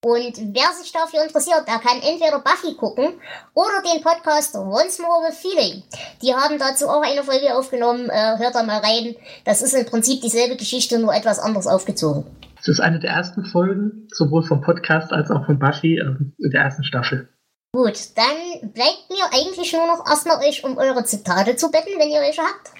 Und 0.03 0.37
wer 0.53 0.71
sich 0.79 0.91
dafür 0.91 1.23
interessiert, 1.23 1.67
der 1.67 1.79
kann 1.79 1.99
entweder 2.01 2.39
Buffy 2.39 2.75
gucken 2.75 3.13
oder 3.53 3.81
den 3.83 4.03
Podcast 4.03 4.55
Once 4.55 4.99
More 4.99 5.27
with 5.27 5.37
Feeling. 5.37 5.81
Die 6.21 6.33
haben 6.33 6.59
dazu 6.59 6.87
auch 6.87 7.01
eine 7.01 7.23
Folge 7.23 7.55
aufgenommen, 7.55 8.09
äh, 8.09 8.37
hört 8.37 8.53
da 8.53 8.61
mal 8.61 8.79
rein. 8.79 9.15
Das 9.45 9.63
ist 9.63 9.73
im 9.73 9.85
Prinzip 9.85 10.21
dieselbe 10.21 10.57
Geschichte, 10.57 10.99
nur 10.99 11.13
etwas 11.15 11.39
anders 11.39 11.65
aufgezogen. 11.65 12.23
Das 12.57 12.67
ist 12.67 12.81
eine 12.81 12.99
der 12.99 13.11
ersten 13.11 13.45
Folgen, 13.45 14.07
sowohl 14.11 14.43
vom 14.43 14.61
Podcast 14.61 15.11
als 15.11 15.31
auch 15.31 15.45
von 15.45 15.57
Buffy 15.57 15.97
äh, 15.97 16.05
in 16.37 16.51
der 16.51 16.61
ersten 16.61 16.83
Staffel. 16.83 17.29
Gut, 17.75 18.15
dann 18.15 18.71
bleibt 18.71 19.09
mir 19.09 19.25
eigentlich 19.33 19.73
nur 19.73 19.85
noch 19.85 20.07
erstmal 20.07 20.39
euch 20.47 20.63
um 20.63 20.77
eure 20.77 21.03
Zitate 21.03 21.57
zu 21.57 21.69
betten, 21.69 21.99
wenn 21.99 22.09
ihr 22.09 22.21
welche 22.21 22.41
habt. 22.41 22.71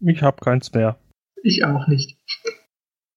Ich 0.00 0.20
habe 0.20 0.36
keins 0.38 0.70
mehr. 0.74 0.98
Ich 1.42 1.64
auch 1.64 1.86
nicht. 1.88 2.18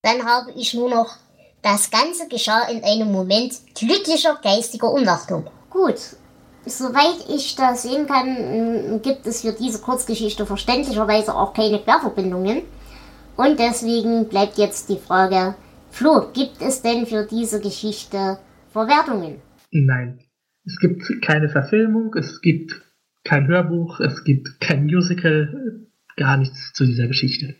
Dann 0.00 0.24
habe 0.24 0.52
ich 0.52 0.72
nur 0.72 0.88
noch 0.88 1.18
das 1.60 1.90
Ganze 1.90 2.28
geschah 2.28 2.62
in 2.70 2.82
einem 2.82 3.12
Moment 3.12 3.52
glücklicher 3.74 4.40
geistiger 4.42 4.90
Umnachtung. 4.90 5.50
Gut, 5.68 5.98
soweit 6.64 7.28
ich 7.28 7.54
das 7.56 7.82
sehen 7.82 8.06
kann, 8.06 9.02
gibt 9.02 9.26
es 9.26 9.42
für 9.42 9.52
diese 9.52 9.82
Kurzgeschichte 9.82 10.46
verständlicherweise 10.46 11.34
auch 11.34 11.52
keine 11.52 11.78
Querverbindungen. 11.78 12.62
Und 13.36 13.58
deswegen 13.58 14.30
bleibt 14.30 14.56
jetzt 14.56 14.88
die 14.88 14.96
Frage, 14.96 15.56
Flo, 15.90 16.30
gibt 16.32 16.62
es 16.62 16.80
denn 16.80 17.04
für 17.04 17.26
diese 17.26 17.60
Geschichte 17.60 18.38
Verwertungen? 18.72 19.42
Nein, 19.72 20.25
es 20.66 20.78
gibt 20.78 21.22
keine 21.22 21.48
Verfilmung, 21.48 22.14
es 22.14 22.40
gibt 22.40 22.82
kein 23.24 23.46
Hörbuch, 23.46 24.00
es 24.00 24.24
gibt 24.24 24.60
kein 24.60 24.86
Musical, 24.86 25.86
gar 26.16 26.36
nichts 26.36 26.72
zu 26.72 26.84
dieser 26.84 27.06
Geschichte. 27.06 27.54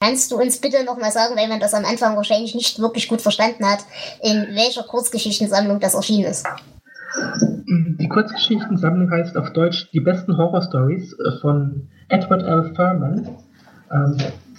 Kannst 0.00 0.30
du 0.30 0.36
uns 0.36 0.60
bitte 0.60 0.84
nochmal 0.84 1.10
sagen, 1.10 1.36
weil 1.36 1.48
man 1.48 1.60
das 1.60 1.74
am 1.74 1.84
Anfang 1.84 2.16
wahrscheinlich 2.16 2.54
nicht 2.54 2.78
wirklich 2.78 3.08
gut 3.08 3.20
verstanden 3.20 3.64
hat, 3.66 3.80
in 4.22 4.54
welcher 4.54 4.84
Kurzgeschichtensammlung 4.84 5.80
das 5.80 5.94
erschienen 5.94 6.30
ist? 6.30 6.46
Die 7.66 8.08
Kurzgeschichtensammlung 8.08 9.10
heißt 9.10 9.36
auf 9.36 9.52
Deutsch 9.52 9.90
Die 9.92 10.00
besten 10.00 10.36
Horror 10.36 10.62
Stories 10.62 11.14
äh, 11.14 11.40
von 11.40 11.88
Edward 12.08 12.42
L. 12.42 12.72
Furman. 12.76 13.36
Ähm, 13.90 14.16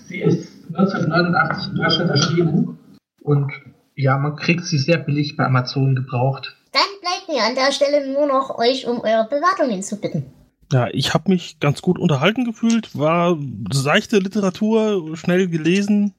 sie 0.08 0.20
ist 0.20 0.50
1989 0.74 1.72
in 1.72 1.78
Deutschland 1.78 2.10
erschienen 2.10 2.78
und 3.22 3.52
ja, 3.96 4.18
man 4.18 4.36
kriegt 4.36 4.66
sie 4.66 4.78
sehr 4.78 4.98
billig 4.98 5.38
bei 5.38 5.46
Amazon 5.46 5.96
gebraucht. 5.96 6.56
Dann 6.72 6.82
bleibt 7.02 7.28
mir 7.28 7.44
an 7.44 7.56
der 7.56 7.72
Stelle 7.72 8.12
nur 8.12 8.28
noch 8.28 8.58
euch 8.58 8.88
um 8.88 9.02
eure 9.02 9.28
Bewertungen 9.28 9.82
zu 9.82 10.00
bitten. 10.00 10.26
Ja, 10.72 10.88
ich 10.92 11.14
habe 11.16 11.32
mich 11.32 11.60
ganz 11.60 11.82
gut 11.82 11.98
unterhalten 11.98 12.46
gefühlt, 12.46 12.96
war 12.98 13.38
seichte 13.72 14.20
Literatur, 14.20 15.18
schnell 15.18 15.48
gelesen, 15.48 16.14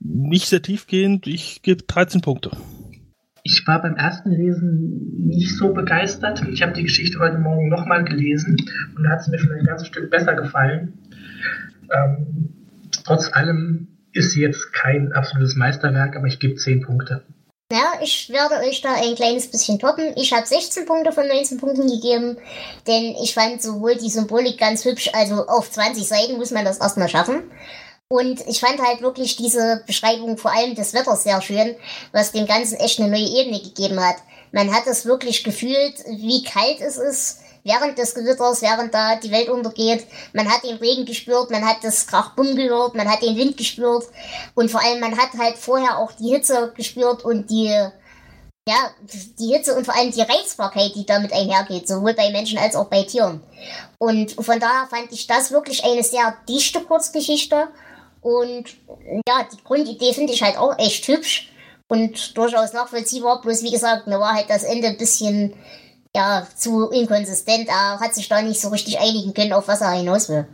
nicht 0.00 0.48
sehr 0.48 0.62
tiefgehend. 0.62 1.26
Ich 1.26 1.60
gebe 1.62 1.82
13 1.82 2.22
Punkte. 2.22 2.52
Ich 3.42 3.66
war 3.66 3.82
beim 3.82 3.94
ersten 3.94 4.30
Lesen 4.30 5.26
nicht 5.26 5.56
so 5.56 5.72
begeistert. 5.72 6.42
Ich 6.50 6.62
habe 6.62 6.72
die 6.72 6.82
Geschichte 6.82 7.18
heute 7.18 7.38
Morgen 7.38 7.68
nochmal 7.68 8.04
gelesen 8.04 8.56
und 8.96 9.04
da 9.04 9.10
hat 9.10 9.20
es 9.20 9.28
mir 9.28 9.38
schon 9.38 9.52
ein 9.52 9.64
ganzes 9.64 9.88
Stück 9.88 10.10
besser 10.10 10.34
gefallen. 10.34 10.94
Ähm, 11.94 12.48
trotz 13.04 13.32
allem 13.32 13.88
ist 14.12 14.32
sie 14.32 14.40
jetzt 14.40 14.72
kein 14.72 15.12
absolutes 15.12 15.54
Meisterwerk, 15.54 16.16
aber 16.16 16.26
ich 16.26 16.40
gebe 16.40 16.54
10 16.54 16.80
Punkte. 16.80 17.22
Ja, 17.72 17.94
ich 18.00 18.30
werde 18.30 18.64
euch 18.64 18.80
da 18.80 18.94
ein 18.94 19.16
kleines 19.16 19.50
bisschen 19.50 19.80
toppen. 19.80 20.12
Ich 20.16 20.32
habe 20.32 20.46
16 20.46 20.86
Punkte 20.86 21.10
von 21.10 21.26
19 21.26 21.58
Punkten 21.58 21.88
gegeben, 21.88 22.38
denn 22.86 23.16
ich 23.20 23.34
fand 23.34 23.60
sowohl 23.60 23.96
die 23.96 24.08
Symbolik 24.08 24.56
ganz 24.56 24.84
hübsch, 24.84 25.10
also 25.12 25.46
auf 25.48 25.68
20 25.68 26.06
Seiten 26.06 26.36
muss 26.36 26.52
man 26.52 26.64
das 26.64 26.78
erstmal 26.78 27.08
schaffen. 27.08 27.50
Und 28.06 28.46
ich 28.46 28.60
fand 28.60 28.80
halt 28.80 29.02
wirklich 29.02 29.34
diese 29.34 29.82
Beschreibung 29.84 30.38
vor 30.38 30.52
allem 30.52 30.76
des 30.76 30.94
Wetters 30.94 31.24
sehr 31.24 31.42
schön, 31.42 31.74
was 32.12 32.30
dem 32.30 32.46
Ganzen 32.46 32.78
echt 32.78 33.00
eine 33.00 33.10
neue 33.10 33.28
Ebene 33.28 33.60
gegeben 33.60 33.98
hat. 33.98 34.18
Man 34.52 34.72
hat 34.72 34.86
es 34.86 35.04
wirklich 35.04 35.42
gefühlt, 35.42 36.04
wie 36.06 36.44
kalt 36.44 36.80
es 36.80 36.98
ist 36.98 37.40
während 37.66 37.98
des 37.98 38.14
Gewitters, 38.14 38.62
während 38.62 38.94
da 38.94 39.16
die 39.16 39.32
Welt 39.32 39.48
untergeht. 39.48 40.06
Man 40.32 40.48
hat 40.48 40.62
den 40.62 40.76
Regen 40.76 41.04
gespürt, 41.04 41.50
man 41.50 41.66
hat 41.66 41.78
das 41.82 42.06
Krachbumm 42.06 42.54
gehört, 42.54 42.94
man 42.94 43.10
hat 43.10 43.22
den 43.22 43.36
Wind 43.36 43.56
gespürt 43.56 44.04
und 44.54 44.70
vor 44.70 44.82
allem 44.82 45.00
man 45.00 45.18
hat 45.18 45.30
halt 45.38 45.58
vorher 45.58 45.98
auch 45.98 46.12
die 46.12 46.30
Hitze 46.30 46.72
gespürt 46.76 47.24
und 47.24 47.50
die 47.50 47.74
ja, 48.68 48.90
die 49.38 49.52
Hitze 49.52 49.76
und 49.76 49.84
vor 49.84 49.94
allem 49.94 50.10
die 50.10 50.22
Reizbarkeit, 50.22 50.92
die 50.96 51.06
damit 51.06 51.32
einhergeht, 51.32 51.86
sowohl 51.86 52.14
bei 52.14 52.32
Menschen 52.32 52.58
als 52.58 52.74
auch 52.74 52.86
bei 52.86 53.04
Tieren. 53.04 53.40
Und 53.98 54.32
von 54.32 54.58
daher 54.58 54.88
fand 54.90 55.12
ich 55.12 55.28
das 55.28 55.52
wirklich 55.52 55.84
eine 55.84 56.02
sehr 56.02 56.36
dichte 56.48 56.80
Kurzgeschichte. 56.80 57.68
Und 58.22 58.64
ja, 59.28 59.46
die 59.52 59.62
Grundidee 59.62 60.12
finde 60.12 60.32
ich 60.32 60.42
halt 60.42 60.58
auch 60.58 60.76
echt 60.80 61.06
hübsch 61.06 61.52
und 61.86 62.36
durchaus 62.36 62.72
nachvollziehbar. 62.72 63.40
Bloß 63.40 63.62
wie 63.62 63.70
gesagt, 63.70 64.08
mir 64.08 64.18
war 64.18 64.34
halt 64.34 64.50
das 64.50 64.64
Ende 64.64 64.88
ein 64.88 64.98
bisschen 64.98 65.54
ja, 66.16 66.46
zu 66.56 66.88
inkonsistent. 66.88 67.68
Er 67.68 68.00
hat 68.00 68.14
sich 68.14 68.26
da 68.28 68.40
nicht 68.40 68.58
so 68.58 68.70
richtig 68.70 68.98
einigen 68.98 69.34
können, 69.34 69.52
auf 69.52 69.68
was 69.68 69.82
er 69.82 69.90
hinaus 69.92 70.30
will. 70.30 70.46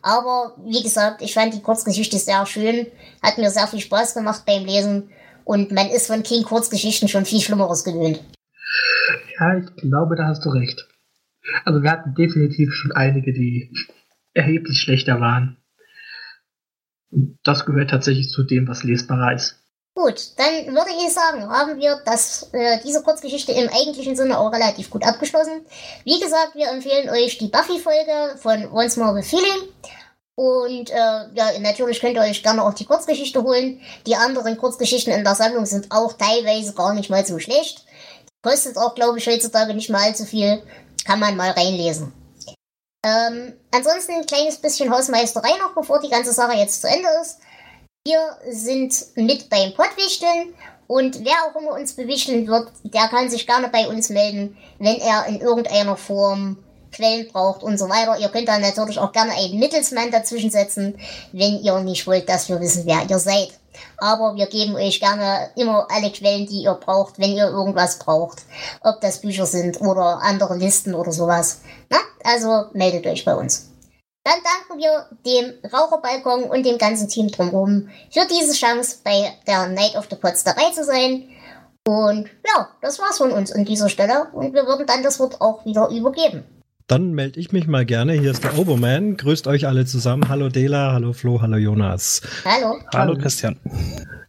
Aber 0.00 0.56
wie 0.64 0.82
gesagt, 0.82 1.20
ich 1.20 1.34
fand 1.34 1.52
die 1.52 1.60
Kurzgeschichte 1.60 2.16
sehr 2.16 2.46
schön, 2.46 2.86
hat 3.22 3.36
mir 3.36 3.50
sehr 3.50 3.66
viel 3.66 3.80
Spaß 3.80 4.14
gemacht 4.14 4.44
beim 4.46 4.64
Lesen 4.64 5.10
und 5.44 5.72
man 5.72 5.90
ist 5.90 6.06
von 6.06 6.22
King 6.22 6.42
Kurzgeschichten 6.42 7.08
schon 7.08 7.26
viel 7.26 7.42
Schlimmeres 7.42 7.84
gewöhnt. 7.84 8.22
Ja, 9.38 9.58
ich 9.58 9.76
glaube, 9.76 10.16
da 10.16 10.28
hast 10.28 10.42
du 10.46 10.48
recht. 10.48 10.88
Also 11.66 11.82
wir 11.82 11.90
hatten 11.90 12.14
definitiv 12.14 12.72
schon 12.72 12.92
einige, 12.92 13.34
die 13.34 13.70
erheblich 14.32 14.80
schlechter 14.80 15.20
waren. 15.20 15.58
Das 17.44 17.66
gehört 17.66 17.90
tatsächlich 17.90 18.30
zu 18.30 18.42
dem, 18.42 18.68
was 18.68 18.84
lesbarer 18.84 19.34
ist. 19.34 19.59
Gut, 20.02 20.30
dann 20.36 20.74
würde 20.74 20.92
ich 20.98 21.12
sagen, 21.12 21.46
haben 21.50 21.78
wir 21.78 22.00
das, 22.06 22.48
äh, 22.52 22.78
diese 22.82 23.02
Kurzgeschichte 23.02 23.52
im 23.52 23.68
eigentlichen 23.68 24.16
Sinne 24.16 24.38
auch 24.38 24.50
relativ 24.50 24.88
gut 24.88 25.04
abgeschlossen. 25.04 25.66
Wie 26.04 26.18
gesagt, 26.18 26.54
wir 26.54 26.70
empfehlen 26.70 27.10
euch 27.10 27.36
die 27.36 27.48
Buffy-Folge 27.48 28.38
von 28.38 28.72
Once 28.72 28.96
More 28.96 29.14
with 29.14 29.28
Feeling. 29.28 29.68
Und 30.36 30.88
äh, 30.88 30.94
ja, 31.34 31.58
natürlich 31.60 32.00
könnt 32.00 32.14
ihr 32.14 32.22
euch 32.22 32.42
gerne 32.42 32.64
auch 32.64 32.72
die 32.72 32.86
Kurzgeschichte 32.86 33.42
holen. 33.42 33.82
Die 34.06 34.16
anderen 34.16 34.56
Kurzgeschichten 34.56 35.12
in 35.12 35.22
der 35.22 35.34
Sammlung 35.34 35.66
sind 35.66 35.92
auch 35.92 36.14
teilweise 36.14 36.72
gar 36.72 36.94
nicht 36.94 37.10
mal 37.10 37.26
so 37.26 37.38
schlecht. 37.38 37.84
Kostet 38.42 38.78
auch, 38.78 38.94
glaube 38.94 39.18
ich, 39.18 39.26
heutzutage 39.26 39.74
nicht 39.74 39.90
mal 39.90 40.04
allzu 40.04 40.24
viel. 40.24 40.62
Kann 41.04 41.20
man 41.20 41.36
mal 41.36 41.50
reinlesen. 41.50 42.14
Ähm, 43.04 43.52
ansonsten 43.70 44.12
ein 44.12 44.26
kleines 44.26 44.56
bisschen 44.56 44.90
Hausmeisterei 44.90 45.58
noch, 45.58 45.74
bevor 45.74 46.00
die 46.00 46.08
ganze 46.08 46.32
Sache 46.32 46.56
jetzt 46.56 46.80
zu 46.80 46.88
Ende 46.88 47.08
ist. 47.20 47.40
Wir 48.06 48.38
sind 48.50 48.94
mit 49.16 49.50
beim 49.50 49.74
Pottwichteln 49.74 50.54
und 50.86 51.22
wer 51.22 51.34
auch 51.44 51.60
immer 51.60 51.78
uns 51.78 51.92
bewichteln 51.92 52.46
wird, 52.46 52.72
der 52.82 53.08
kann 53.08 53.28
sich 53.28 53.46
gerne 53.46 53.68
bei 53.68 53.88
uns 53.88 54.08
melden, 54.08 54.56
wenn 54.78 54.96
er 54.96 55.26
in 55.26 55.38
irgendeiner 55.38 55.98
Form 55.98 56.56
Quellen 56.92 57.28
braucht 57.28 57.62
und 57.62 57.76
so 57.76 57.90
weiter. 57.90 58.18
Ihr 58.18 58.30
könnt 58.30 58.48
dann 58.48 58.62
natürlich 58.62 58.98
auch 58.98 59.12
gerne 59.12 59.32
einen 59.32 59.58
Mittelsmann 59.58 60.10
dazwischen 60.10 60.50
setzen, 60.50 60.98
wenn 61.32 61.60
ihr 61.60 61.78
nicht 61.80 62.06
wollt, 62.06 62.26
dass 62.26 62.48
wir 62.48 62.58
wissen, 62.58 62.86
wer 62.86 63.04
ihr 63.06 63.18
seid. 63.18 63.50
Aber 63.98 64.34
wir 64.34 64.46
geben 64.46 64.76
euch 64.76 64.98
gerne 64.98 65.50
immer 65.54 65.86
alle 65.90 66.10
Quellen, 66.10 66.46
die 66.46 66.62
ihr 66.62 66.74
braucht, 66.74 67.18
wenn 67.18 67.32
ihr 67.32 67.48
irgendwas 67.48 67.98
braucht. 67.98 68.38
Ob 68.80 69.02
das 69.02 69.20
Bücher 69.20 69.44
sind 69.44 69.78
oder 69.82 70.22
andere 70.22 70.56
Listen 70.56 70.94
oder 70.94 71.12
sowas. 71.12 71.60
Na, 71.90 71.98
also 72.24 72.70
meldet 72.72 73.06
euch 73.06 73.26
bei 73.26 73.34
uns. 73.34 73.69
Dann 74.22 74.34
danken 74.44 74.78
wir 74.78 75.06
dem 75.24 75.54
Raucherbalkon 75.72 76.44
und 76.44 76.66
dem 76.66 76.76
ganzen 76.76 77.08
Team 77.08 77.28
drumherum 77.28 77.88
für 78.10 78.26
diese 78.30 78.52
Chance, 78.52 78.98
bei 79.02 79.32
der 79.46 79.68
Night 79.68 79.96
of 79.96 80.08
the 80.10 80.16
Pots 80.16 80.44
dabei 80.44 80.70
zu 80.74 80.84
sein. 80.84 81.30
Und 81.88 82.28
ja, 82.46 82.68
das 82.82 82.98
war's 82.98 83.16
von 83.16 83.32
uns 83.32 83.50
an 83.50 83.64
dieser 83.64 83.88
Stelle 83.88 84.28
und 84.34 84.52
wir 84.52 84.66
würden 84.66 84.86
dann 84.86 85.02
das 85.02 85.18
Wort 85.20 85.40
auch 85.40 85.64
wieder 85.64 85.88
übergeben. 85.88 86.44
Dann 86.86 87.12
melde 87.12 87.40
ich 87.40 87.52
mich 87.52 87.66
mal 87.66 87.86
gerne. 87.86 88.12
Hier 88.12 88.32
ist 88.32 88.44
der 88.44 88.58
Oberman. 88.58 89.16
Grüßt 89.16 89.46
euch 89.46 89.66
alle 89.66 89.86
zusammen. 89.86 90.28
Hallo 90.28 90.50
Dela, 90.50 90.92
hallo 90.92 91.14
Flo, 91.14 91.40
hallo 91.40 91.56
Jonas. 91.56 92.20
Hallo. 92.44 92.78
Hallo 92.92 93.16
Christian. 93.16 93.58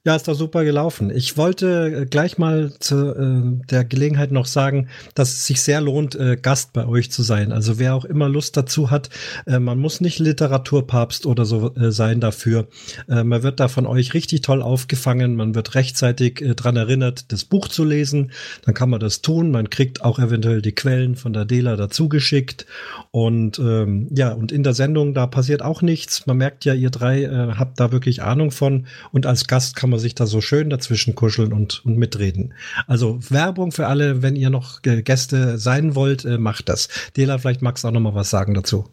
Ja, 0.04 0.16
ist 0.16 0.28
doch 0.28 0.34
super 0.34 0.64
gelaufen. 0.64 1.12
Ich 1.12 1.38
wollte 1.38 2.02
äh, 2.02 2.06
gleich 2.08 2.40
mal 2.40 2.74
zu 2.80 3.14
äh, 3.14 3.68
der 3.70 3.86
Gelegenheit 3.86 4.32
noch 4.32 4.48
sagen, 4.48 4.88
dass 5.14 5.30
es 5.30 5.46
sich 5.46 5.62
sehr 5.62 5.80
lohnt, 5.80 6.16
äh, 6.16 6.38
Gast 6.42 6.74
bei 6.74 6.88
euch 6.88 7.12
zu 7.12 7.22
sein. 7.22 7.52
Also 7.52 7.78
wer 7.78 7.94
auch 7.94 8.06
immer 8.06 8.28
Lust 8.28 8.58
dazu 8.58 8.90
hat, 8.90 9.12
äh, 9.46 9.60
man 9.60 9.78
muss 9.78 10.02
nicht 10.02 10.18
Literaturpapst 10.18 11.28
oder 11.28 11.46
so 11.46 11.76
äh, 11.76 11.92
sein 11.92 12.20
dafür. 12.20 12.68
Äh, 13.08 13.24
man 13.24 13.44
wird 13.44 13.60
da 13.60 13.68
von 13.68 13.86
euch 13.86 14.16
richtig 14.16 14.42
toll 14.42 14.64
aufgefangen. 14.64 15.36
Man 15.36 15.54
wird 15.54 15.76
rechtzeitig 15.76 16.44
dran 16.56 16.78
erinnert, 16.78 17.32
das 17.32 17.46
Buch 17.46 17.68
zu 17.68 17.84
lesen. 17.84 18.32
Dann 18.66 18.74
kann 18.74 18.90
man 18.90 19.02
das 19.02 19.22
tun. 19.22 19.52
Man 19.52 19.70
kriegt 19.70 20.04
auch 20.04 20.18
eventuell 20.18 20.64
die 20.64 20.74
Quellen 20.74 21.16
von 21.16 21.32
der 21.32 21.46
Dela 21.46 21.76
dazu 21.76 22.10
geschickt. 22.10 22.66
Und 23.12 23.60
ähm, 23.60 24.08
ja, 24.10 24.32
und 24.32 24.52
in 24.52 24.64
der 24.64 24.74
Sendung, 24.74 25.14
da 25.14 25.28
passiert 25.28 25.62
auch 25.62 25.84
nichts. 25.84 26.26
Man 26.26 26.38
merkt 26.38 26.66
ja, 26.66 26.74
ihr 26.74 26.90
drei 26.90 27.28
habt 27.56 27.80
da 27.80 27.92
wirklich 27.92 28.24
Ahnung 28.24 28.50
von. 28.50 28.88
Und 29.12 29.28
als 29.28 29.46
Gast 29.46 29.76
kann 29.76 29.91
man 29.92 30.00
sich 30.00 30.16
da 30.16 30.26
so 30.26 30.42
schön 30.42 30.72
dazwischen 30.72 31.14
kuscheln 31.14 31.54
und, 31.54 31.86
und 31.86 31.98
mitreden. 31.98 32.56
Also 32.88 33.20
Werbung 33.30 33.72
für 33.72 33.88
alle, 33.88 34.24
wenn 34.24 34.36
ihr 34.36 34.50
noch 34.50 34.82
Gäste 34.82 35.60
sein 35.60 35.94
wollt, 35.94 36.26
äh, 36.26 36.40
macht 36.40 36.70
das. 36.70 36.90
Dela, 37.16 37.38
vielleicht 37.38 37.62
magst 37.62 37.84
du 37.84 37.90
auch 37.90 37.92
noch 37.92 38.00
mal 38.00 38.16
was 38.16 38.32
sagen 38.32 38.56
dazu. 38.56 38.86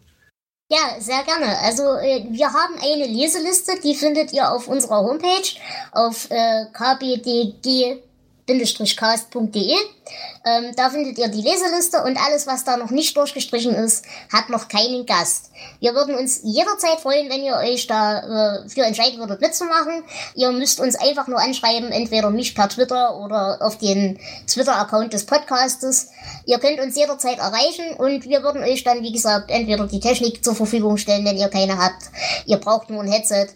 Ja, 0.71 0.99
sehr 0.99 1.23
gerne. 1.23 1.57
Also 1.63 1.83
äh, 1.95 2.27
wir 2.29 2.53
haben 2.53 2.75
eine 2.79 3.07
Leseliste, 3.07 3.71
die 3.83 3.95
findet 3.95 4.31
ihr 4.33 4.51
auf 4.51 4.67
unserer 4.67 5.01
Homepage 5.01 5.57
auf 5.93 6.29
äh, 6.29 6.65
kbdg 6.71 8.03
cast.de. 8.95 9.75
Ähm, 10.45 10.71
da 10.75 10.89
findet 10.89 11.17
ihr 11.17 11.27
die 11.27 11.41
Leseliste 11.41 12.03
und 12.03 12.17
alles, 12.17 12.47
was 12.47 12.63
da 12.63 12.77
noch 12.77 12.89
nicht 12.89 13.15
durchgestrichen 13.15 13.75
ist, 13.75 14.05
hat 14.31 14.49
noch 14.49 14.67
keinen 14.67 15.05
Gast. 15.05 15.51
Wir 15.79 15.93
würden 15.93 16.15
uns 16.15 16.41
jederzeit 16.43 16.99
freuen, 17.01 17.29
wenn 17.29 17.43
ihr 17.43 17.55
euch 17.57 17.87
da 17.87 18.63
äh, 18.63 18.81
entscheiden 18.81 19.19
würdet 19.19 19.41
mitzumachen. 19.41 20.03
Ihr 20.35 20.51
müsst 20.51 20.79
uns 20.79 20.95
einfach 20.95 21.27
nur 21.27 21.39
anschreiben, 21.39 21.91
entweder 21.91 22.29
mich 22.31 22.55
per 22.55 22.69
Twitter 22.69 23.17
oder 23.17 23.59
auf 23.61 23.77
den 23.77 24.19
Twitter-Account 24.47 25.13
des 25.13 25.25
Podcastes. 25.25 26.09
Ihr 26.45 26.59
könnt 26.59 26.79
uns 26.79 26.95
jederzeit 26.95 27.37
erreichen 27.37 27.93
und 27.97 28.27
wir 28.27 28.41
würden 28.41 28.63
euch 28.63 28.83
dann, 28.83 29.03
wie 29.03 29.11
gesagt, 29.11 29.51
entweder 29.51 29.85
die 29.87 29.99
Technik 29.99 30.43
zur 30.43 30.55
Verfügung 30.55 30.97
stellen, 30.97 31.25
wenn 31.25 31.37
ihr 31.37 31.49
keine 31.49 31.77
habt. 31.77 32.09
Ihr 32.45 32.57
braucht 32.57 32.89
nur 32.89 33.03
ein 33.03 33.11
Headset 33.11 33.49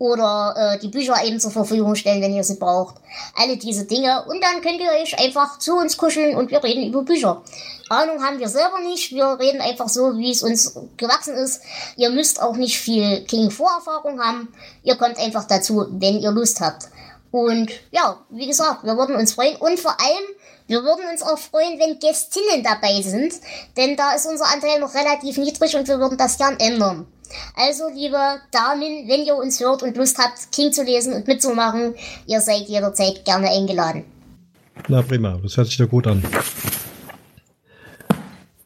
oder 0.00 0.54
äh, 0.56 0.78
die 0.78 0.88
Bücher 0.88 1.22
eben 1.22 1.38
zur 1.38 1.50
Verfügung 1.50 1.94
stellen, 1.94 2.22
wenn 2.22 2.34
ihr 2.34 2.42
sie 2.42 2.56
braucht. 2.56 2.94
Alle 3.36 3.58
diese 3.58 3.84
Dinge. 3.84 4.24
Und 4.28 4.42
dann 4.42 4.62
könnt 4.62 4.80
ihr 4.80 4.90
euch 4.90 5.18
einfach 5.22 5.58
zu 5.58 5.76
uns 5.76 5.98
kuscheln 5.98 6.36
und 6.36 6.50
wir 6.50 6.64
reden 6.64 6.88
über 6.88 7.02
Bücher. 7.02 7.42
Ahnung 7.90 8.24
haben 8.24 8.38
wir 8.38 8.48
selber 8.48 8.80
nicht. 8.80 9.12
Wir 9.12 9.38
reden 9.38 9.60
einfach 9.60 9.90
so, 9.90 10.16
wie 10.16 10.30
es 10.30 10.42
uns 10.42 10.74
gewachsen 10.96 11.34
ist. 11.34 11.60
Ihr 11.96 12.08
müsst 12.08 12.40
auch 12.40 12.56
nicht 12.56 12.78
viel 12.78 13.26
King-Vorerfahrung 13.26 14.18
haben. 14.22 14.48
Ihr 14.84 14.96
kommt 14.96 15.18
einfach 15.18 15.44
dazu, 15.44 15.86
wenn 15.90 16.18
ihr 16.18 16.30
Lust 16.30 16.62
habt. 16.62 16.88
Und 17.30 17.70
ja, 17.90 18.16
wie 18.30 18.46
gesagt, 18.46 18.84
wir 18.84 18.96
würden 18.96 19.16
uns 19.16 19.34
freuen. 19.34 19.56
Und 19.56 19.78
vor 19.78 20.00
allem, 20.00 20.24
wir 20.66 20.82
würden 20.82 21.10
uns 21.12 21.22
auch 21.22 21.38
freuen, 21.38 21.78
wenn 21.78 21.98
Gästinnen 21.98 22.64
dabei 22.64 23.02
sind. 23.02 23.34
Denn 23.76 23.98
da 23.98 24.12
ist 24.12 24.24
unser 24.24 24.46
Anteil 24.46 24.80
noch 24.80 24.94
relativ 24.94 25.36
niedrig 25.36 25.76
und 25.76 25.86
wir 25.86 25.98
würden 25.98 26.16
das 26.16 26.38
gern 26.38 26.58
ändern. 26.58 27.06
Also, 27.56 27.84
liebe 27.94 28.16
Damen, 28.50 29.08
wenn 29.08 29.24
ihr 29.24 29.36
uns 29.36 29.60
hört 29.60 29.82
und 29.82 29.96
Lust 29.96 30.18
habt, 30.18 30.52
King 30.52 30.72
zu 30.72 30.82
lesen 30.82 31.12
und 31.12 31.26
mitzumachen, 31.26 31.94
ihr 32.26 32.40
seid 32.40 32.68
jederzeit 32.68 33.24
gerne 33.24 33.50
eingeladen. 33.50 34.04
Na 34.88 35.02
prima, 35.02 35.38
das 35.42 35.56
hört 35.56 35.66
sich 35.68 35.76
doch 35.76 35.88
gut 35.88 36.06
an. 36.06 36.22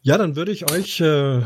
Ja, 0.01 0.19
dann 0.19 0.35
würde 0.35 0.51
ich 0.51 0.71
euch 0.71 1.01
äh, 1.01 1.41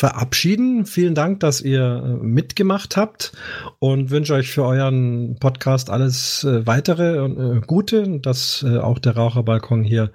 verabschieden. 0.00 0.86
Vielen 0.86 1.14
Dank, 1.14 1.40
dass 1.40 1.60
ihr 1.60 2.02
äh, 2.02 2.24
mitgemacht 2.24 2.96
habt 2.96 3.32
und 3.78 4.10
wünsche 4.10 4.32
euch 4.32 4.50
für 4.50 4.64
euren 4.64 5.36
Podcast 5.38 5.90
alles 5.90 6.42
äh, 6.44 6.66
weitere 6.66 7.20
und 7.20 7.58
äh, 7.58 7.60
Gute, 7.66 8.18
dass 8.20 8.64
äh, 8.66 8.78
auch 8.78 8.98
der 8.98 9.16
Raucherbalkon 9.16 9.84
hier 9.84 10.12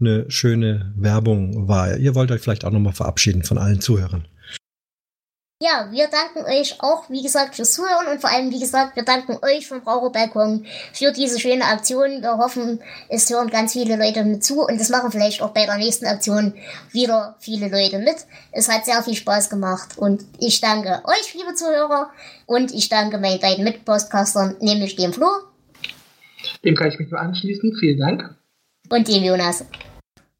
eine 0.00 0.24
schöne 0.30 0.94
Werbung 0.96 1.68
war. 1.68 1.98
Ihr 1.98 2.14
wollt 2.14 2.32
euch 2.32 2.40
vielleicht 2.40 2.64
auch 2.64 2.70
nochmal 2.70 2.94
verabschieden 2.94 3.42
von 3.42 3.58
allen 3.58 3.82
Zuhörern. 3.82 4.24
Ja, 5.62 5.88
wir 5.90 6.08
danken 6.08 6.44
euch 6.50 6.82
auch, 6.82 7.08
wie 7.08 7.22
gesagt, 7.22 7.54
fürs 7.54 7.72
Zuhören 7.72 8.08
und 8.12 8.20
vor 8.20 8.30
allem, 8.30 8.50
wie 8.50 8.60
gesagt, 8.60 8.94
wir 8.94 9.04
danken 9.04 9.38
euch 9.42 9.66
vom 9.66 9.80
Braucherbalkon 9.80 10.66
für 10.92 11.12
diese 11.12 11.40
schöne 11.40 11.64
Aktion. 11.64 12.20
Wir 12.20 12.36
hoffen, 12.36 12.80
es 13.08 13.30
hören 13.30 13.48
ganz 13.48 13.72
viele 13.72 13.96
Leute 13.96 14.22
mit 14.22 14.44
zu 14.44 14.66
und 14.66 14.78
es 14.78 14.90
machen 14.90 15.10
vielleicht 15.10 15.40
auch 15.40 15.54
bei 15.54 15.64
der 15.64 15.78
nächsten 15.78 16.04
Aktion 16.04 16.52
wieder 16.92 17.36
viele 17.38 17.68
Leute 17.68 18.00
mit. 18.00 18.16
Es 18.52 18.68
hat 18.68 18.84
sehr 18.84 19.02
viel 19.02 19.14
Spaß 19.14 19.48
gemacht 19.48 19.96
und 19.96 20.26
ich 20.38 20.60
danke 20.60 21.02
euch, 21.06 21.32
liebe 21.32 21.54
Zuhörer, 21.54 22.10
und 22.44 22.74
ich 22.74 22.90
danke 22.90 23.16
meinen 23.16 23.40
beiden 23.40 23.64
Mitpostcastern, 23.64 24.56
nämlich 24.60 24.94
dem 24.96 25.14
Flo. 25.14 25.26
Dem 26.66 26.74
kann 26.74 26.88
ich 26.88 26.98
mich 26.98 27.10
nur 27.10 27.18
anschließen. 27.18 27.74
Vielen 27.80 27.98
Dank. 27.98 28.36
Und 28.90 29.08
dem 29.08 29.24
Jonas. 29.24 29.64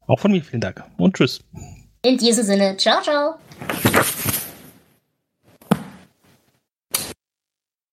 Auch 0.05 0.19
von 0.19 0.31
mir 0.31 0.43
vielen 0.43 0.61
Dank 0.61 0.83
und 0.97 1.15
tschüss. 1.15 1.39
In 2.03 2.19
diesem 2.19 2.43
Sinne, 2.43 2.77
ciao, 2.77 3.01
ciao. 3.01 3.39